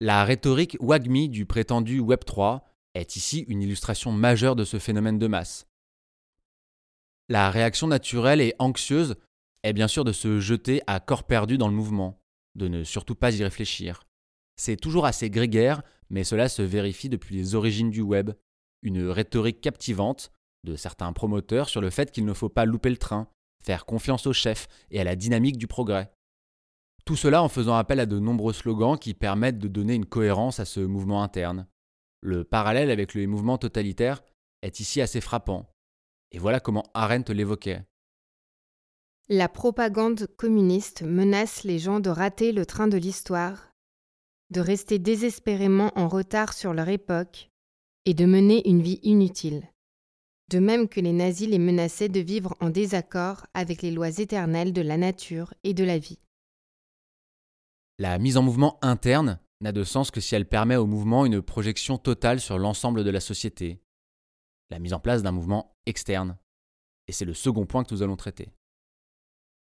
La 0.00 0.24
rhétorique 0.24 0.76
WAGMI 0.80 1.28
du 1.28 1.46
prétendu 1.46 2.00
Web3 2.00 2.62
est 2.94 3.16
ici 3.16 3.44
une 3.48 3.62
illustration 3.62 4.12
majeure 4.12 4.56
de 4.56 4.64
ce 4.64 4.78
phénomène 4.78 5.18
de 5.18 5.26
masse. 5.26 5.66
La 7.28 7.50
réaction 7.50 7.86
naturelle 7.86 8.40
et 8.40 8.54
anxieuse 8.58 9.16
est 9.64 9.72
bien 9.72 9.88
sûr 9.88 10.04
de 10.04 10.12
se 10.12 10.38
jeter 10.38 10.82
à 10.86 11.00
corps 11.00 11.24
perdu 11.24 11.58
dans 11.58 11.68
le 11.68 11.74
mouvement, 11.74 12.20
de 12.54 12.68
ne 12.68 12.84
surtout 12.84 13.16
pas 13.16 13.34
y 13.34 13.42
réfléchir. 13.42 14.04
C'est 14.56 14.76
toujours 14.76 15.06
assez 15.06 15.30
grégaire, 15.30 15.82
mais 16.10 16.22
cela 16.22 16.48
se 16.48 16.62
vérifie 16.62 17.08
depuis 17.08 17.34
les 17.34 17.54
origines 17.54 17.90
du 17.90 18.02
web. 18.02 18.30
Une 18.82 19.08
rhétorique 19.08 19.60
captivante 19.60 20.30
de 20.64 20.76
certains 20.76 21.12
promoteurs 21.12 21.68
sur 21.68 21.80
le 21.80 21.90
fait 21.90 22.12
qu'il 22.12 22.26
ne 22.26 22.34
faut 22.34 22.50
pas 22.50 22.66
louper 22.66 22.90
le 22.90 22.98
train, 22.98 23.26
faire 23.64 23.86
confiance 23.86 24.26
au 24.26 24.32
chef 24.32 24.68
et 24.90 25.00
à 25.00 25.04
la 25.04 25.16
dynamique 25.16 25.56
du 25.56 25.66
progrès. 25.66 26.12
Tout 27.06 27.16
cela 27.16 27.42
en 27.42 27.48
faisant 27.48 27.74
appel 27.74 28.00
à 28.00 28.06
de 28.06 28.18
nombreux 28.18 28.52
slogans 28.52 28.98
qui 28.98 29.14
permettent 29.14 29.58
de 29.58 29.68
donner 29.68 29.94
une 29.94 30.06
cohérence 30.06 30.60
à 30.60 30.64
ce 30.64 30.80
mouvement 30.80 31.22
interne. 31.22 31.66
Le 32.20 32.44
parallèle 32.44 32.90
avec 32.90 33.14
le 33.14 33.26
mouvement 33.26 33.58
totalitaire 33.58 34.22
est 34.62 34.80
ici 34.80 35.00
assez 35.00 35.20
frappant. 35.20 35.70
Et 36.32 36.38
voilà 36.38 36.60
comment 36.60 36.84
Arendt 36.94 37.32
l'évoquait. 37.32 37.84
La 39.30 39.48
propagande 39.48 40.26
communiste 40.36 41.00
menace 41.02 41.64
les 41.64 41.78
gens 41.78 41.98
de 41.98 42.10
rater 42.10 42.52
le 42.52 42.66
train 42.66 42.88
de 42.88 42.98
l'histoire, 42.98 43.72
de 44.50 44.60
rester 44.60 44.98
désespérément 44.98 45.92
en 45.98 46.08
retard 46.08 46.52
sur 46.52 46.74
leur 46.74 46.90
époque 46.90 47.50
et 48.04 48.12
de 48.12 48.26
mener 48.26 48.68
une 48.68 48.82
vie 48.82 49.00
inutile. 49.02 49.66
De 50.50 50.58
même 50.58 50.90
que 50.90 51.00
les 51.00 51.14
nazis 51.14 51.48
les 51.48 51.58
menaçaient 51.58 52.10
de 52.10 52.20
vivre 52.20 52.54
en 52.60 52.68
désaccord 52.68 53.46
avec 53.54 53.80
les 53.80 53.90
lois 53.90 54.10
éternelles 54.18 54.74
de 54.74 54.82
la 54.82 54.98
nature 54.98 55.54
et 55.64 55.72
de 55.72 55.84
la 55.84 55.96
vie. 55.96 56.18
La 57.98 58.18
mise 58.18 58.36
en 58.36 58.42
mouvement 58.42 58.78
interne 58.82 59.40
n'a 59.62 59.72
de 59.72 59.84
sens 59.84 60.10
que 60.10 60.20
si 60.20 60.34
elle 60.34 60.46
permet 60.46 60.76
au 60.76 60.84
mouvement 60.86 61.24
une 61.24 61.40
projection 61.40 61.96
totale 61.96 62.40
sur 62.40 62.58
l'ensemble 62.58 63.04
de 63.04 63.10
la 63.10 63.20
société. 63.20 63.80
La 64.68 64.78
mise 64.78 64.92
en 64.92 65.00
place 65.00 65.22
d'un 65.22 65.32
mouvement 65.32 65.78
externe. 65.86 66.36
Et 67.08 67.12
c'est 67.12 67.24
le 67.24 67.32
second 67.32 67.64
point 67.64 67.84
que 67.84 67.94
nous 67.94 68.02
allons 68.02 68.16
traiter. 68.16 68.52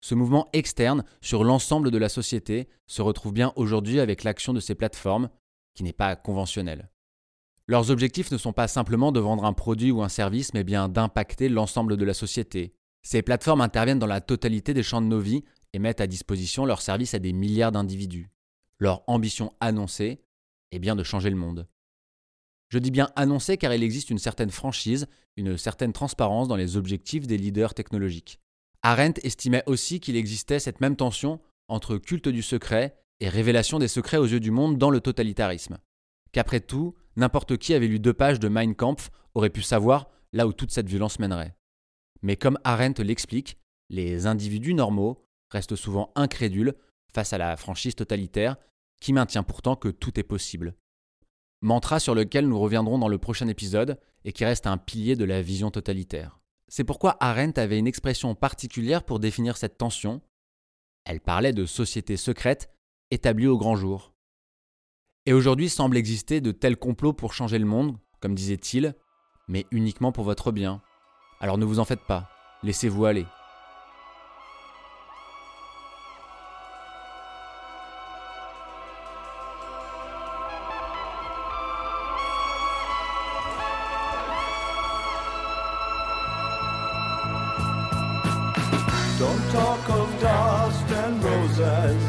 Ce 0.01 0.15
mouvement 0.15 0.49
externe 0.53 1.05
sur 1.21 1.45
l'ensemble 1.45 1.91
de 1.91 1.99
la 1.99 2.09
société 2.09 2.69
se 2.87 3.03
retrouve 3.03 3.33
bien 3.33 3.53
aujourd'hui 3.57 4.01
avec 4.01 4.25
l'action 4.25 4.53
de 4.53 4.61
ces 4.61 4.75
plateformes, 4.75 5.29
qui 5.75 5.83
n'est 5.83 5.93
pas 5.93 6.17
conventionnelle. 6.17 6.91
Leurs 7.67 7.91
objectifs 7.91 8.33
ne 8.33 8.39
sont 8.39 8.53
pas 8.53 8.67
simplement 8.67 9.13
de 9.13 9.21
vendre 9.21 9.45
un 9.45 9.53
produit 9.53 9.93
ou 9.93 10.03
un 10.03 10.09
service, 10.09 10.55
mais 10.55 10.65
bien 10.65 10.89
d'impacter 10.89 11.49
l'ensemble 11.49 11.97
de 11.97 12.05
la 12.05 12.15
société. 12.15 12.75
Ces 13.03 13.23
plateformes 13.23 13.61
interviennent 13.61 13.99
dans 13.99 14.07
la 14.07 14.21
totalité 14.21 14.75
des 14.75 14.83
champs 14.83 15.01
de 15.01 15.07
nos 15.07 15.21
vies 15.21 15.45
et 15.73 15.79
mettent 15.79 16.01
à 16.01 16.07
disposition 16.07 16.65
leurs 16.65 16.83
services 16.83 17.15
à 17.15 17.19
des 17.19 17.33
milliards 17.33 17.73
d'individus. 17.73 18.31
Leur 18.79 19.05
ambition 19.07 19.53
annoncée 19.61 20.25
est 20.73 20.79
bien 20.79 20.97
de 20.97 21.05
changer 21.05 21.31
le 21.31 21.37
monde. 21.37 21.69
Je 22.69 22.79
dis 22.79 22.91
bien 22.91 23.11
annoncée 23.17 23.57
car 23.57 23.75
il 23.75 23.83
existe 23.83 24.11
une 24.11 24.19
certaine 24.19 24.51
franchise, 24.51 25.07
une 25.37 25.57
certaine 25.57 25.93
transparence 25.93 26.49
dans 26.49 26.57
les 26.57 26.77
objectifs 26.77 27.27
des 27.27 27.37
leaders 27.37 27.75
technologiques. 27.75 28.41
Arendt 28.83 29.21
estimait 29.25 29.63
aussi 29.67 30.01
qu'il 30.01 30.17
existait 30.17 30.59
cette 30.59 30.81
même 30.81 30.97
tension 30.97 31.41
entre 31.69 31.97
culte 31.99 32.29
du 32.29 32.43
secret 32.43 32.97
et 33.21 33.29
révélation 33.29 33.79
des 33.79 33.89
secrets 33.89 34.17
aux 34.17 34.27
yeux 34.27 34.41
du 34.41 34.51
monde 34.51 34.79
dans 34.79 34.91
le 34.91 35.01
totalitarisme. 35.01 35.79
Qu'après 36.33 36.61
tout, 36.61 36.95
n'importe 37.17 37.59
qui 37.59 37.75
avait 37.75 37.89
lu 37.89 37.99
deux 37.99 38.15
pages 38.15 38.41
de 38.41 38.49
Mein 38.49 38.75
Kampf 38.75 39.11
aurait 39.35 39.51
pu 39.51 39.63
savoir 39.63 40.09
là 40.33 40.47
où 40.47 40.53
toute 40.53 40.71
cette 40.71 40.89
violence 40.89 41.19
mènerait. 41.19 41.57
Mais 42.23 42.37
comme 42.37 42.59
Arendt 42.65 43.03
l'explique, 43.03 43.59
les 43.89 44.27
individus 44.27 44.75
normaux 44.75 45.27
restent 45.51 45.77
souvent 45.77 46.13
incrédules 46.15 46.75
face 47.13 47.33
à 47.33 47.39
la 47.39 47.57
franchise 47.57 47.97
totalitaire 47.97 48.57
qui 49.01 49.13
maintient 49.13 49.43
pourtant 49.43 49.77
que 49.77 49.89
tout 49.89 50.19
est 50.19 50.25
possible. 50.25 50.75
Mantra 51.63 52.01
sur 52.01 52.15
lequel 52.15 52.49
nous 52.49 52.59
reviendrons 52.59 52.99
dans 52.99 53.09
le 53.09 53.19
prochain 53.19 53.49
épisode 53.49 53.99
et 54.25 54.33
qui 54.33 54.45
reste 54.45 54.67
un 54.67 54.79
pilier 54.79 55.17
de 55.17 55.25
la 55.25 55.43
vision 55.43 55.71
totalitaire. 55.71 56.40
C'est 56.71 56.85
pourquoi 56.85 57.17
Arendt 57.19 57.61
avait 57.61 57.81
une 57.81 57.89
expression 57.89 58.37
particulière 58.37 59.03
pour 59.03 59.19
définir 59.19 59.57
cette 59.57 59.77
tension. 59.77 60.23
Elle 61.05 61.21
parlait 61.21 61.53
de 61.53 61.67
société 61.67 62.17
secrète 62.17 62.71
établie 63.11 63.49
au 63.49 63.59
grand 63.59 63.75
jour. 63.75 64.15
Et 65.27 65.33
aujourd'hui 65.33 65.69
semble 65.69 65.97
exister 65.97 66.41
de 66.41 66.53
tels 66.53 66.77
complots 66.77 67.13
pour 67.13 67.35
changer 67.35 67.59
le 67.59 67.67
monde, 67.67 67.99
comme 68.21 68.37
disait-il, 68.37 68.95
mais 69.49 69.67
uniquement 69.73 70.13
pour 70.13 70.23
votre 70.23 70.53
bien. 70.53 70.81
Alors 71.41 71.59
ne 71.59 71.65
vous 71.65 71.81
en 71.81 71.85
faites 71.85 72.07
pas, 72.07 72.31
laissez-vous 72.63 73.05
aller. 73.05 73.27
Don't 89.21 89.51
talk 89.51 89.91
of 89.91 90.09
dust 90.19 90.91
and 91.03 91.23
roses. 91.23 92.05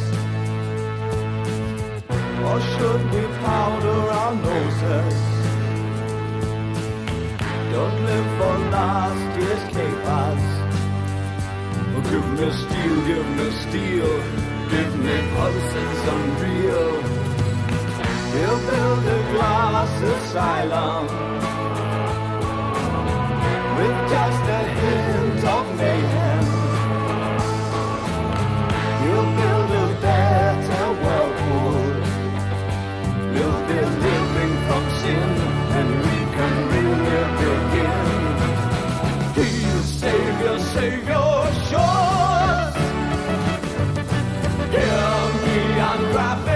Or 2.48 2.58
should 2.72 3.04
we 3.14 3.24
powder 3.44 4.02
our 4.20 4.36
noses? 4.36 5.18
Don't 7.74 7.98
live 8.10 8.30
for 8.38 8.56
last 8.78 9.28
year's 9.40 9.64
capers. 9.76 10.46
Oh, 11.96 12.04
give 12.12 12.28
me 12.40 12.48
steel, 12.64 12.98
give 13.10 13.30
me 13.38 13.48
steel. 13.64 14.12
Give 14.72 14.94
me 15.06 15.16
pulses 15.36 16.02
unreal. 16.16 16.92
He'll 18.34 18.62
build 18.72 19.04
a 19.18 19.22
glass 19.34 19.94
asylum 20.16 21.06
with 23.78 23.98
just 24.14 24.44
a 24.58 24.62
hint 24.80 25.44
of 25.44 25.66
mayhem. 25.78 26.31
Savior, 40.74 41.52
shores. 41.68 42.76
Hear 44.72 45.12
me, 45.44 45.80
I'm 45.80 46.51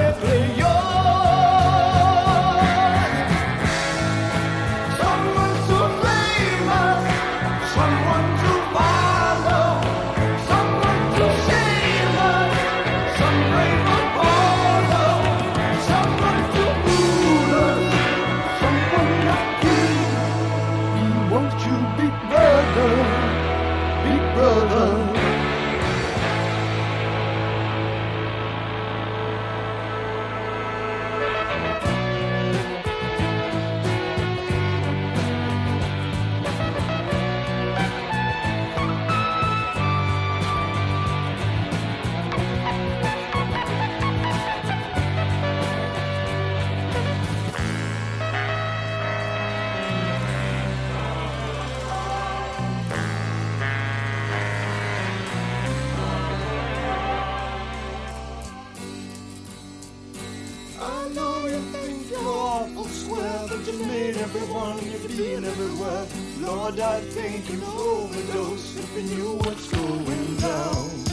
you 63.77 63.86
made 63.86 64.17
everyone 64.17 64.77
you've 64.86 65.17
been 65.17 65.44
everywhere. 65.44 66.05
Lord, 66.39 66.79
I 66.79 67.01
think 67.01 67.50
you 67.51 67.63
overdose 67.63 68.77
if 68.77 68.96
you 68.96 69.15
knew 69.15 69.36
what's 69.38 69.67
going 69.70 70.38
down. 70.38 71.05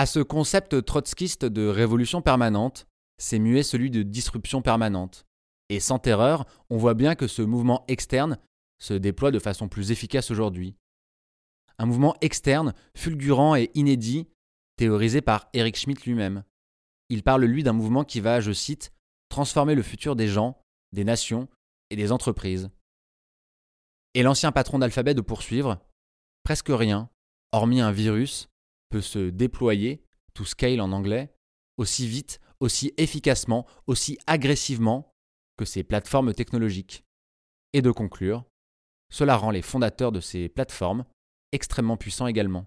À 0.00 0.06
ce 0.06 0.20
concept 0.20 0.82
trotskiste 0.86 1.44
de 1.44 1.66
révolution 1.66 2.22
permanente, 2.22 2.86
s'est 3.18 3.38
mué 3.38 3.62
celui 3.62 3.90
de 3.90 4.02
disruption 4.02 4.62
permanente. 4.62 5.26
Et 5.68 5.78
sans 5.78 5.98
terreur, 5.98 6.46
on 6.70 6.78
voit 6.78 6.94
bien 6.94 7.14
que 7.14 7.26
ce 7.26 7.42
mouvement 7.42 7.84
externe 7.86 8.38
se 8.78 8.94
déploie 8.94 9.30
de 9.30 9.38
façon 9.38 9.68
plus 9.68 9.90
efficace 9.90 10.30
aujourd'hui. 10.30 10.74
Un 11.76 11.84
mouvement 11.84 12.16
externe, 12.22 12.72
fulgurant 12.96 13.56
et 13.56 13.70
inédit, 13.74 14.26
théorisé 14.76 15.20
par 15.20 15.50
Eric 15.52 15.76
Schmidt 15.76 16.08
lui-même. 16.08 16.44
Il 17.10 17.22
parle, 17.22 17.44
lui, 17.44 17.62
d'un 17.62 17.74
mouvement 17.74 18.04
qui 18.04 18.20
va, 18.20 18.40
je 18.40 18.52
cite, 18.52 18.92
transformer 19.28 19.74
le 19.74 19.82
futur 19.82 20.16
des 20.16 20.28
gens, 20.28 20.56
des 20.94 21.04
nations 21.04 21.46
et 21.90 21.96
des 21.96 22.10
entreprises. 22.10 22.70
Et 24.14 24.22
l'ancien 24.22 24.50
patron 24.50 24.78
d'Alphabet 24.78 25.12
de 25.12 25.20
poursuivre 25.20 25.78
Presque 26.42 26.70
rien, 26.70 27.10
hormis 27.52 27.82
un 27.82 27.92
virus, 27.92 28.49
peut 28.90 29.00
se 29.00 29.30
déployer, 29.30 30.04
to 30.34 30.44
scale 30.44 30.80
en 30.80 30.92
anglais, 30.92 31.34
aussi 31.76 32.06
vite, 32.06 32.40
aussi 32.60 32.92
efficacement, 32.98 33.66
aussi 33.86 34.18
agressivement 34.26 35.14
que 35.56 35.64
ces 35.64 35.82
plateformes 35.82 36.34
technologiques. 36.34 37.04
Et 37.72 37.82
de 37.82 37.90
conclure, 37.90 38.44
cela 39.10 39.36
rend 39.36 39.50
les 39.50 39.62
fondateurs 39.62 40.12
de 40.12 40.20
ces 40.20 40.48
plateformes 40.48 41.04
extrêmement 41.52 41.96
puissants 41.96 42.26
également. 42.26 42.66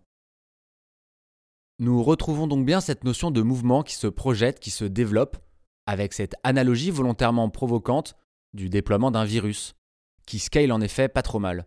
Nous 1.79 2.03
retrouvons 2.03 2.47
donc 2.47 2.65
bien 2.65 2.81
cette 2.81 3.03
notion 3.03 3.31
de 3.31 3.41
mouvement 3.41 3.83
qui 3.83 3.95
se 3.95 4.07
projette, 4.07 4.59
qui 4.59 4.71
se 4.71 4.85
développe, 4.85 5.37
avec 5.85 6.13
cette 6.13 6.35
analogie 6.43 6.91
volontairement 6.91 7.49
provocante 7.49 8.15
du 8.53 8.69
déploiement 8.69 9.11
d'un 9.11 9.25
virus, 9.25 9.75
qui 10.25 10.39
scale 10.39 10.71
en 10.71 10.81
effet 10.81 11.09
pas 11.09 11.21
trop 11.21 11.39
mal. 11.39 11.65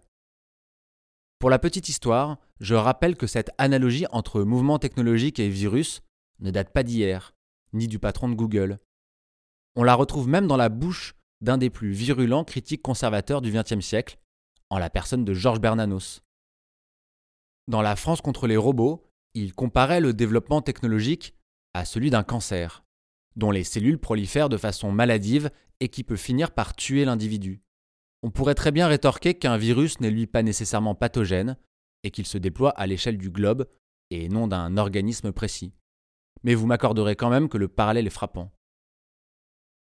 Pour 1.39 1.51
la 1.51 1.59
petite 1.59 1.89
histoire, 1.89 2.39
je 2.61 2.75
rappelle 2.75 3.17
que 3.17 3.27
cette 3.27 3.51
analogie 3.59 4.07
entre 4.11 4.43
mouvement 4.43 4.79
technologique 4.79 5.39
et 5.39 5.49
virus 5.49 6.03
ne 6.41 6.51
date 6.51 6.73
pas 6.73 6.83
d'hier, 6.83 7.35
ni 7.73 7.87
du 7.87 7.99
patron 7.99 8.29
de 8.29 8.35
Google. 8.35 8.79
On 9.75 9.83
la 9.83 9.95
retrouve 9.95 10.29
même 10.29 10.47
dans 10.47 10.57
la 10.57 10.69
bouche 10.69 11.15
d'un 11.41 11.59
des 11.59 11.71
plus 11.71 11.93
virulents 11.93 12.45
critiques 12.45 12.83
conservateurs 12.83 13.43
du 13.43 13.53
XXe 13.53 13.85
siècle, 13.85 14.19
en 14.71 14.79
la 14.79 14.91
personne 14.91 15.25
de 15.25 15.35
Georges 15.35 15.61
Bernanos. 15.61 16.23
Dans 17.69 17.83
La 17.83 17.97
France 17.97 18.21
contre 18.21 18.47
les 18.47 18.57
robots, 18.57 19.11
il 19.35 19.53
comparait 19.53 20.01
le 20.01 20.13
développement 20.13 20.63
technologique 20.63 21.35
à 21.75 21.85
celui 21.85 22.11
d'un 22.11 22.23
cancer, 22.23 22.85
dont 23.37 23.51
les 23.51 23.65
cellules 23.65 23.99
prolifèrent 23.99 24.49
de 24.49 24.57
façon 24.57 24.91
maladive 24.91 25.51
et 25.81 25.89
qui 25.89 26.05
peut 26.05 26.17
finir 26.17 26.53
par 26.53 26.75
tuer 26.75 27.05
l'individu. 27.05 27.61
On 28.23 28.31
pourrait 28.31 28.55
très 28.55 28.73
bien 28.73 28.89
rétorquer 28.89 29.35
qu'un 29.35 29.59
virus 29.59 30.01
n'est 30.01 30.11
lui 30.11 30.27
pas 30.27 30.43
nécessairement 30.43 30.95
pathogène 30.95 31.57
et 32.07 32.13
qu'il 32.13 32.25
se 32.25 32.39
déploie 32.39 32.71
à 32.71 32.87
l'échelle 32.87 33.19
du 33.19 33.31
globe 33.31 33.67
et 34.11 34.29
non 34.29 34.47
d'un 34.47 34.77
organisme 34.77 35.33
précis. 35.33 35.75
Mais 36.45 36.55
vous 36.55 36.67
m'accorderez 36.67 37.17
quand 37.17 37.31
même 37.31 37.49
que 37.49 37.59
le 37.59 37.67
parallèle 37.67 38.07
est 38.07 38.11
frappant. 38.11 38.53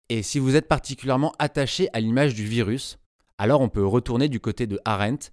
Et 0.09 0.21
si 0.21 0.37
vous 0.37 0.57
êtes 0.57 0.67
particulièrement 0.67 1.33
attaché 1.39 1.87
à 1.93 2.01
l'image 2.01 2.35
du 2.35 2.45
virus, 2.45 2.99
alors 3.37 3.61
on 3.61 3.69
peut 3.69 3.85
retourner 3.85 4.27
du 4.27 4.41
côté 4.41 4.67
de 4.67 4.77
Arendt, 4.83 5.31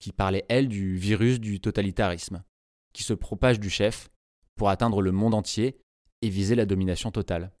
qui 0.00 0.12
parlait, 0.12 0.44
elle, 0.50 0.68
du 0.68 0.98
virus 0.98 1.40
du 1.40 1.60
totalitarisme, 1.60 2.44
qui 2.92 3.04
se 3.04 3.14
propage 3.14 3.58
du 3.58 3.70
chef 3.70 4.10
pour 4.54 4.68
atteindre 4.68 5.00
le 5.00 5.12
monde 5.12 5.32
entier 5.32 5.80
et 6.20 6.28
viser 6.28 6.56
la 6.56 6.66
domination 6.66 7.10
totale. 7.10 7.52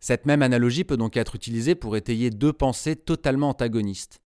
Cette 0.00 0.26
même 0.26 0.42
analogie 0.42 0.84
peut 0.84 0.96
donc 0.96 1.16
être 1.16 1.34
utilisée 1.34 1.74
pour 1.74 1.96
étayer 1.96 2.30
deux 2.30 2.52
pensées 2.52 2.94
totalement 2.94 3.48
antagonistes. 3.48 4.21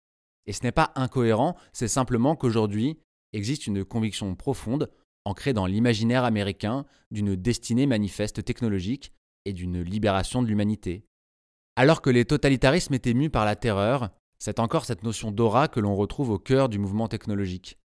Et 0.45 0.53
ce 0.53 0.63
n'est 0.63 0.71
pas 0.71 0.91
incohérent, 0.95 1.55
c'est 1.73 1.87
simplement 1.87 2.35
qu'aujourd'hui 2.35 2.97
existe 3.33 3.67
une 3.67 3.85
conviction 3.85 4.35
profonde, 4.35 4.91
ancrée 5.25 5.53
dans 5.53 5.65
l'imaginaire 5.65 6.23
américain, 6.23 6.85
d'une 7.11 7.35
destinée 7.35 7.85
manifeste 7.85 8.43
technologique 8.43 9.13
et 9.45 9.53
d'une 9.53 9.81
libération 9.81 10.41
de 10.41 10.47
l'humanité. 10.47 11.05
Alors 11.75 12.01
que 12.01 12.09
les 12.09 12.25
totalitarismes 12.25 12.93
étaient 12.93 13.13
mus 13.13 13.29
par 13.29 13.45
la 13.45 13.55
terreur, 13.55 14.09
c'est 14.39 14.59
encore 14.59 14.85
cette 14.85 15.03
notion 15.03 15.31
d'aura 15.31 15.67
que 15.67 15.79
l'on 15.79 15.95
retrouve 15.95 16.31
au 16.31 16.39
cœur 16.39 16.67
du 16.67 16.79
mouvement 16.79 17.07
technologique. 17.07 17.77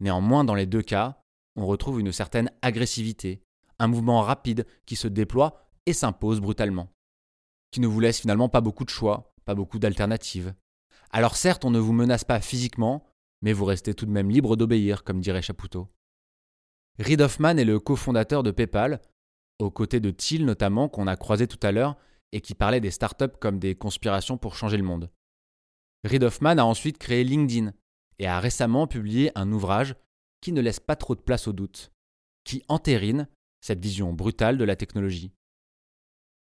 Néanmoins, 0.00 0.44
dans 0.44 0.54
les 0.54 0.66
deux 0.66 0.82
cas, 0.82 1.22
on 1.56 1.66
retrouve 1.66 2.00
une 2.00 2.12
certaine 2.12 2.50
agressivité, 2.62 3.42
un 3.78 3.86
mouvement 3.86 4.20
rapide 4.20 4.66
qui 4.86 4.96
se 4.96 5.08
déploie 5.08 5.66
et 5.86 5.92
s'impose 5.92 6.40
brutalement, 6.40 6.92
qui 7.70 7.80
ne 7.80 7.86
vous 7.86 8.00
laisse 8.00 8.20
finalement 8.20 8.48
pas 8.48 8.60
beaucoup 8.60 8.84
de 8.84 8.90
choix, 8.90 9.34
pas 9.44 9.54
beaucoup 9.54 9.78
d'alternatives. 9.78 10.54
Alors 11.14 11.36
certes, 11.36 11.64
on 11.64 11.70
ne 11.70 11.78
vous 11.78 11.92
menace 11.92 12.24
pas 12.24 12.40
physiquement, 12.40 13.06
mais 13.40 13.52
vous 13.52 13.64
restez 13.64 13.94
tout 13.94 14.04
de 14.04 14.10
même 14.10 14.30
libre 14.30 14.56
d'obéir, 14.56 15.04
comme 15.04 15.20
dirait 15.20 15.42
Chapoutot. 15.42 15.88
Reid 16.98 17.20
Hoffman 17.20 17.56
est 17.56 17.64
le 17.64 17.78
cofondateur 17.78 18.42
de 18.42 18.50
PayPal, 18.50 19.00
aux 19.60 19.70
côtés 19.70 20.00
de 20.00 20.10
Thiel 20.10 20.44
notamment, 20.44 20.88
qu'on 20.88 21.06
a 21.06 21.14
croisé 21.14 21.46
tout 21.46 21.64
à 21.64 21.70
l'heure, 21.70 21.96
et 22.32 22.40
qui 22.40 22.56
parlait 22.56 22.80
des 22.80 22.90
startups 22.90 23.36
comme 23.40 23.60
des 23.60 23.76
conspirations 23.76 24.38
pour 24.38 24.56
changer 24.56 24.76
le 24.76 24.82
monde. 24.82 25.08
Reid 26.02 26.24
Hoffman 26.24 26.58
a 26.58 26.64
ensuite 26.64 26.98
créé 26.98 27.22
LinkedIn 27.22 27.72
et 28.18 28.26
a 28.26 28.40
récemment 28.40 28.88
publié 28.88 29.30
un 29.36 29.52
ouvrage 29.52 29.94
qui 30.40 30.50
ne 30.50 30.60
laisse 30.60 30.80
pas 30.80 30.96
trop 30.96 31.14
de 31.14 31.20
place 31.20 31.46
au 31.46 31.52
doute, 31.52 31.92
qui 32.42 32.64
entérine 32.66 33.28
cette 33.60 33.80
vision 33.80 34.12
brutale 34.12 34.58
de 34.58 34.64
la 34.64 34.74
technologie. 34.74 35.30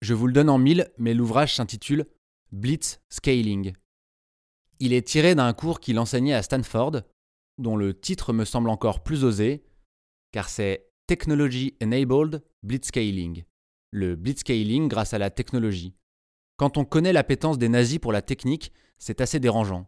Je 0.00 0.14
vous 0.14 0.28
le 0.28 0.32
donne 0.32 0.48
en 0.48 0.58
mille, 0.58 0.92
mais 0.96 1.12
l'ouvrage 1.12 1.56
s'intitule 1.56 2.06
Blitz 2.52 3.00
Scaling. 3.08 3.72
Il 4.80 4.94
est 4.94 5.06
tiré 5.06 5.34
d'un 5.34 5.52
cours 5.52 5.78
qu'il 5.78 5.98
enseignait 5.98 6.32
à 6.32 6.42
Stanford, 6.42 7.02
dont 7.58 7.76
le 7.76 7.92
titre 7.92 8.32
me 8.32 8.46
semble 8.46 8.70
encore 8.70 9.02
plus 9.02 9.24
osé, 9.24 9.62
car 10.32 10.48
c'est 10.48 10.90
Technology 11.06 11.76
Enabled 11.82 12.42
Blitzscaling, 12.62 13.44
le 13.90 14.16
blitzscaling 14.16 14.88
grâce 14.88 15.12
à 15.12 15.18
la 15.18 15.28
technologie. 15.28 15.94
Quand 16.56 16.78
on 16.78 16.86
connaît 16.86 17.12
l'appétence 17.12 17.58
des 17.58 17.68
nazis 17.68 17.98
pour 17.98 18.12
la 18.12 18.22
technique, 18.22 18.72
c'est 18.98 19.20
assez 19.20 19.38
dérangeant. 19.38 19.86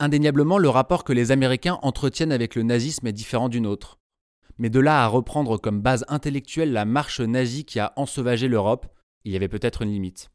Indéniablement, 0.00 0.58
le 0.58 0.68
rapport 0.68 1.04
que 1.04 1.12
les 1.12 1.30
Américains 1.30 1.78
entretiennent 1.82 2.32
avec 2.32 2.56
le 2.56 2.64
nazisme 2.64 3.06
est 3.06 3.12
différent 3.12 3.48
d'une 3.48 3.66
autre. 3.66 4.00
Mais 4.58 4.70
de 4.70 4.80
là 4.80 5.04
à 5.04 5.06
reprendre 5.06 5.56
comme 5.56 5.80
base 5.80 6.04
intellectuelle 6.08 6.72
la 6.72 6.84
marche 6.84 7.20
nazie 7.20 7.64
qui 7.64 7.78
a 7.78 7.92
ensauvagé 7.94 8.48
l'Europe, 8.48 8.86
il 9.24 9.32
y 9.32 9.36
avait 9.36 9.48
peut-être 9.48 9.82
une 9.82 9.92
limite. 9.92 10.32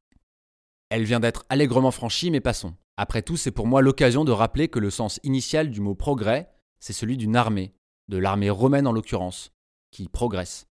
Elle 0.90 1.04
vient 1.04 1.20
d'être 1.20 1.46
allègrement 1.50 1.92
franchie, 1.92 2.32
mais 2.32 2.40
passons. 2.40 2.74
Après 2.98 3.22
tout, 3.22 3.38
c'est 3.38 3.52
pour 3.52 3.68
moi 3.68 3.82
l'occasion 3.82 4.26
de 4.26 4.32
rappeler 4.32 4.68
que 4.68 4.80
le 4.80 4.90
sens 4.90 5.20
initial 5.24 5.70
du 5.70 5.82
mot 5.82 5.94
progrès, 5.94 6.50
c'est 6.80 6.94
celui 6.94 7.16
d'une 7.16 7.36
armée, 7.36 7.76
de 8.08 8.18
l'armée 8.18 8.50
romaine 8.50 8.88
en 8.88 8.92
l'occurrence, 8.92 9.52
qui 9.92 10.10
progresse. 10.10 10.68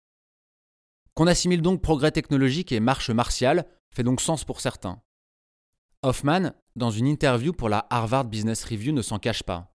Qu'on 1.15 1.29
assimile 1.29 1.63
donc 1.63 1.81
progrès 1.81 2.11
technologique 2.11 2.73
et 2.73 2.81
marche 2.81 3.11
martiale 3.11 3.67
fait 3.91 4.03
donc 4.03 4.21
sens 4.21 4.45
pour 4.45 4.61
certains. 4.61 5.01
Hoffman, 6.03 6.53
dans 6.75 6.91
une 6.91 7.07
interview 7.07 7.53
pour 7.53 7.69
la 7.69 7.87
Harvard 7.91 8.27
Business 8.27 8.65
Review, 8.65 8.93
ne 8.93 9.03
s'en 9.03 9.19
cache 9.19 9.43
pas. 9.43 9.73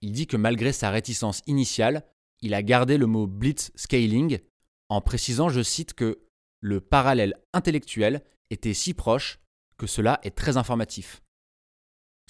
Il 0.00 0.12
dit 0.12 0.26
que 0.26 0.36
malgré 0.36 0.72
sa 0.72 0.90
réticence 0.90 1.42
initiale, 1.46 2.04
il 2.40 2.54
a 2.54 2.62
gardé 2.62 2.96
le 2.96 3.06
mot 3.06 3.26
blitz 3.26 3.70
scaling 3.76 4.40
en 4.88 5.00
précisant, 5.00 5.50
je 5.50 5.62
cite, 5.62 5.94
que 5.94 6.20
le 6.60 6.80
parallèle 6.80 7.34
intellectuel 7.52 8.24
était 8.50 8.74
si 8.74 8.94
proche 8.94 9.38
que 9.76 9.86
cela 9.86 10.18
est 10.22 10.36
très 10.36 10.56
informatif. 10.56 11.22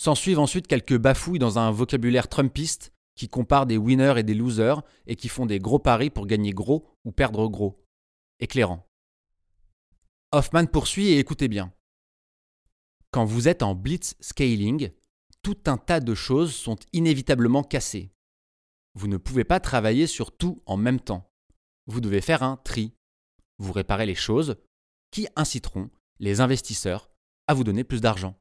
S'ensuivent 0.01 0.39
ensuite 0.39 0.67
quelques 0.67 0.97
bafouilles 0.97 1.39
dans 1.39 1.59
un 1.59 1.71
vocabulaire 1.71 2.27
trumpiste 2.27 2.91
qui 3.15 3.29
compare 3.29 3.67
des 3.67 3.77
winners 3.77 4.15
et 4.17 4.23
des 4.23 4.33
losers 4.33 4.81
et 5.07 5.15
qui 5.15 5.29
font 5.29 5.45
des 5.45 5.59
gros 5.59 5.79
paris 5.79 6.09
pour 6.09 6.27
gagner 6.27 6.53
gros 6.53 6.89
ou 7.05 7.13
perdre 7.13 7.47
gros. 7.49 7.85
Éclairant. 8.39 8.89
Hoffman 10.33 10.65
poursuit 10.65 11.09
et 11.09 11.19
écoutez 11.19 11.49
bien. 11.49 11.75
Quand 13.11 13.27
vous 13.27 13.47
êtes 13.47 13.63
en 13.63 13.75
blitz 13.75 14.15
scaling, 14.21 14.91
tout 15.43 15.59
un 15.67 15.77
tas 15.77 16.01
de 16.01 16.15
choses 16.15 16.55
sont 16.55 16.79
inévitablement 16.95 17.63
cassées. 17.63 18.11
Vous 18.95 19.07
ne 19.07 19.19
pouvez 19.19 19.45
pas 19.45 19.61
travailler 19.61 20.07
sur 20.07 20.35
tout 20.35 20.63
en 20.65 20.79
même 20.79 21.01
temps. 21.01 21.31
Vous 21.89 22.01
devez 22.01 22.23
faire 22.23 22.43
un 22.43 22.57
tri. 22.57 22.95
Vous 23.59 23.73
réparez 23.75 24.07
les 24.07 24.15
choses 24.15 24.57
qui 25.11 25.29
inciteront 25.37 25.91
les 26.21 26.41
investisseurs 26.41 27.11
à 27.49 27.53
vous 27.53 27.65
donner 27.65 27.85
plus 27.85 28.01
d'argent. 28.01 28.40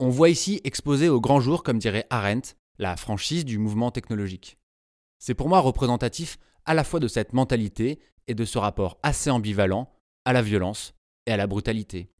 On 0.00 0.08
voit 0.08 0.28
ici 0.28 0.60
exposé 0.64 1.08
au 1.08 1.20
grand 1.20 1.40
jour, 1.40 1.62
comme 1.62 1.78
dirait 1.78 2.06
Arendt, 2.10 2.54
la 2.78 2.96
franchise 2.96 3.44
du 3.44 3.58
mouvement 3.58 3.92
technologique. 3.92 4.58
C'est 5.18 5.34
pour 5.34 5.48
moi 5.48 5.60
représentatif 5.60 6.38
à 6.64 6.74
la 6.74 6.82
fois 6.82 6.98
de 6.98 7.06
cette 7.06 7.32
mentalité 7.32 8.00
et 8.26 8.34
de 8.34 8.44
ce 8.44 8.58
rapport 8.58 8.98
assez 9.02 9.30
ambivalent 9.30 9.88
à 10.24 10.32
la 10.32 10.42
violence 10.42 10.94
et 11.26 11.32
à 11.32 11.36
la 11.36 11.46
brutalité. 11.46 12.10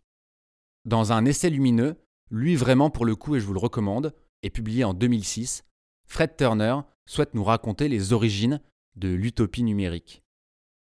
Dans 0.84 1.12
un 1.12 1.24
essai 1.24 1.50
lumineux, 1.50 1.96
lui 2.30 2.54
vraiment 2.54 2.90
pour 2.90 3.04
le 3.04 3.16
coup 3.16 3.34
et 3.34 3.40
je 3.40 3.46
vous 3.46 3.54
le 3.54 3.58
recommande, 3.58 4.14
et 4.42 4.50
publié 4.50 4.84
en 4.84 4.94
2006, 4.94 5.64
Fred 6.06 6.37
Turner 6.37 6.76
souhaite 7.06 7.34
nous 7.34 7.44
raconter 7.44 7.88
les 7.88 8.12
origines 8.12 8.60
de 8.94 9.08
l'utopie 9.08 9.62
numérique. 9.62 10.22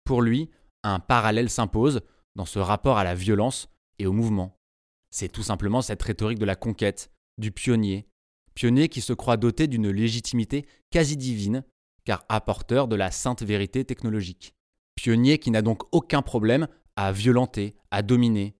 Pour 0.03 0.21
lui, 0.21 0.49
un 0.83 0.99
parallèle 0.99 1.49
s'impose 1.49 2.01
dans 2.35 2.45
ce 2.45 2.59
rapport 2.59 2.97
à 2.97 3.03
la 3.03 3.15
violence 3.15 3.69
et 3.99 4.07
au 4.07 4.13
mouvement. 4.13 4.54
C'est 5.17 5.29
tout 5.29 5.43
simplement 5.43 5.81
cette 5.81 6.03
rhétorique 6.03 6.39
de 6.39 6.45
la 6.45 6.57
conquête, 6.57 7.09
du 7.37 7.49
pionnier, 7.49 8.05
pionnier 8.53 8.89
qui 8.89 8.99
se 8.99 9.13
croit 9.13 9.37
doté 9.37 9.67
d'une 9.67 9.89
légitimité 9.89 10.67
quasi 10.91 11.15
divine, 11.15 11.63
car 12.03 12.25
apporteur 12.27 12.89
de 12.89 12.97
la 12.97 13.11
sainte 13.11 13.41
vérité 13.41 13.85
technologique. 13.85 14.53
Pionnier 14.95 15.39
qui 15.39 15.51
n'a 15.51 15.61
donc 15.61 15.83
aucun 15.93 16.21
problème 16.21 16.67
à 16.97 17.13
violenter, 17.13 17.77
à 17.91 18.01
dominer. 18.01 18.57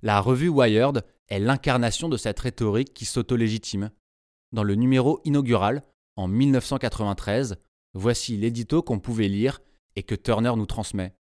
La 0.00 0.22
revue 0.22 0.48
Wired 0.48 1.04
est 1.28 1.40
l'incarnation 1.40 2.08
de 2.08 2.16
cette 2.16 2.40
rhétorique 2.40 2.94
qui 2.94 3.04
s'auto-légitime. 3.04 3.90
Dans 4.52 4.64
le 4.64 4.76
numéro 4.76 5.20
inaugural, 5.26 5.82
en 6.16 6.26
1993, 6.26 7.58
voici 7.92 8.38
l'édito 8.38 8.80
qu'on 8.82 8.98
pouvait 8.98 9.28
lire 9.28 9.60
et 9.94 10.04
que 10.04 10.14
Turner 10.14 10.54
nous 10.56 10.64
transmet. 10.64 11.14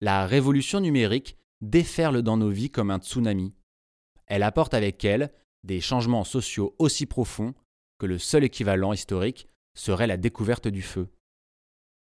La 0.00 0.24
révolution 0.24 0.78
numérique 0.78 1.36
déferle 1.60 2.22
dans 2.22 2.36
nos 2.36 2.50
vies 2.50 2.70
comme 2.70 2.92
un 2.92 3.00
tsunami. 3.00 3.54
Elle 4.28 4.42
apporte 4.42 4.74
avec 4.74 5.04
elle 5.04 5.32
des 5.64 5.80
changements 5.80 6.24
sociaux 6.24 6.74
aussi 6.78 7.06
profonds 7.06 7.54
que 7.98 8.06
le 8.06 8.18
seul 8.18 8.44
équivalent 8.44 8.92
historique 8.92 9.48
serait 9.74 10.06
la 10.06 10.16
découverte 10.16 10.68
du 10.68 10.82
feu. 10.82 11.08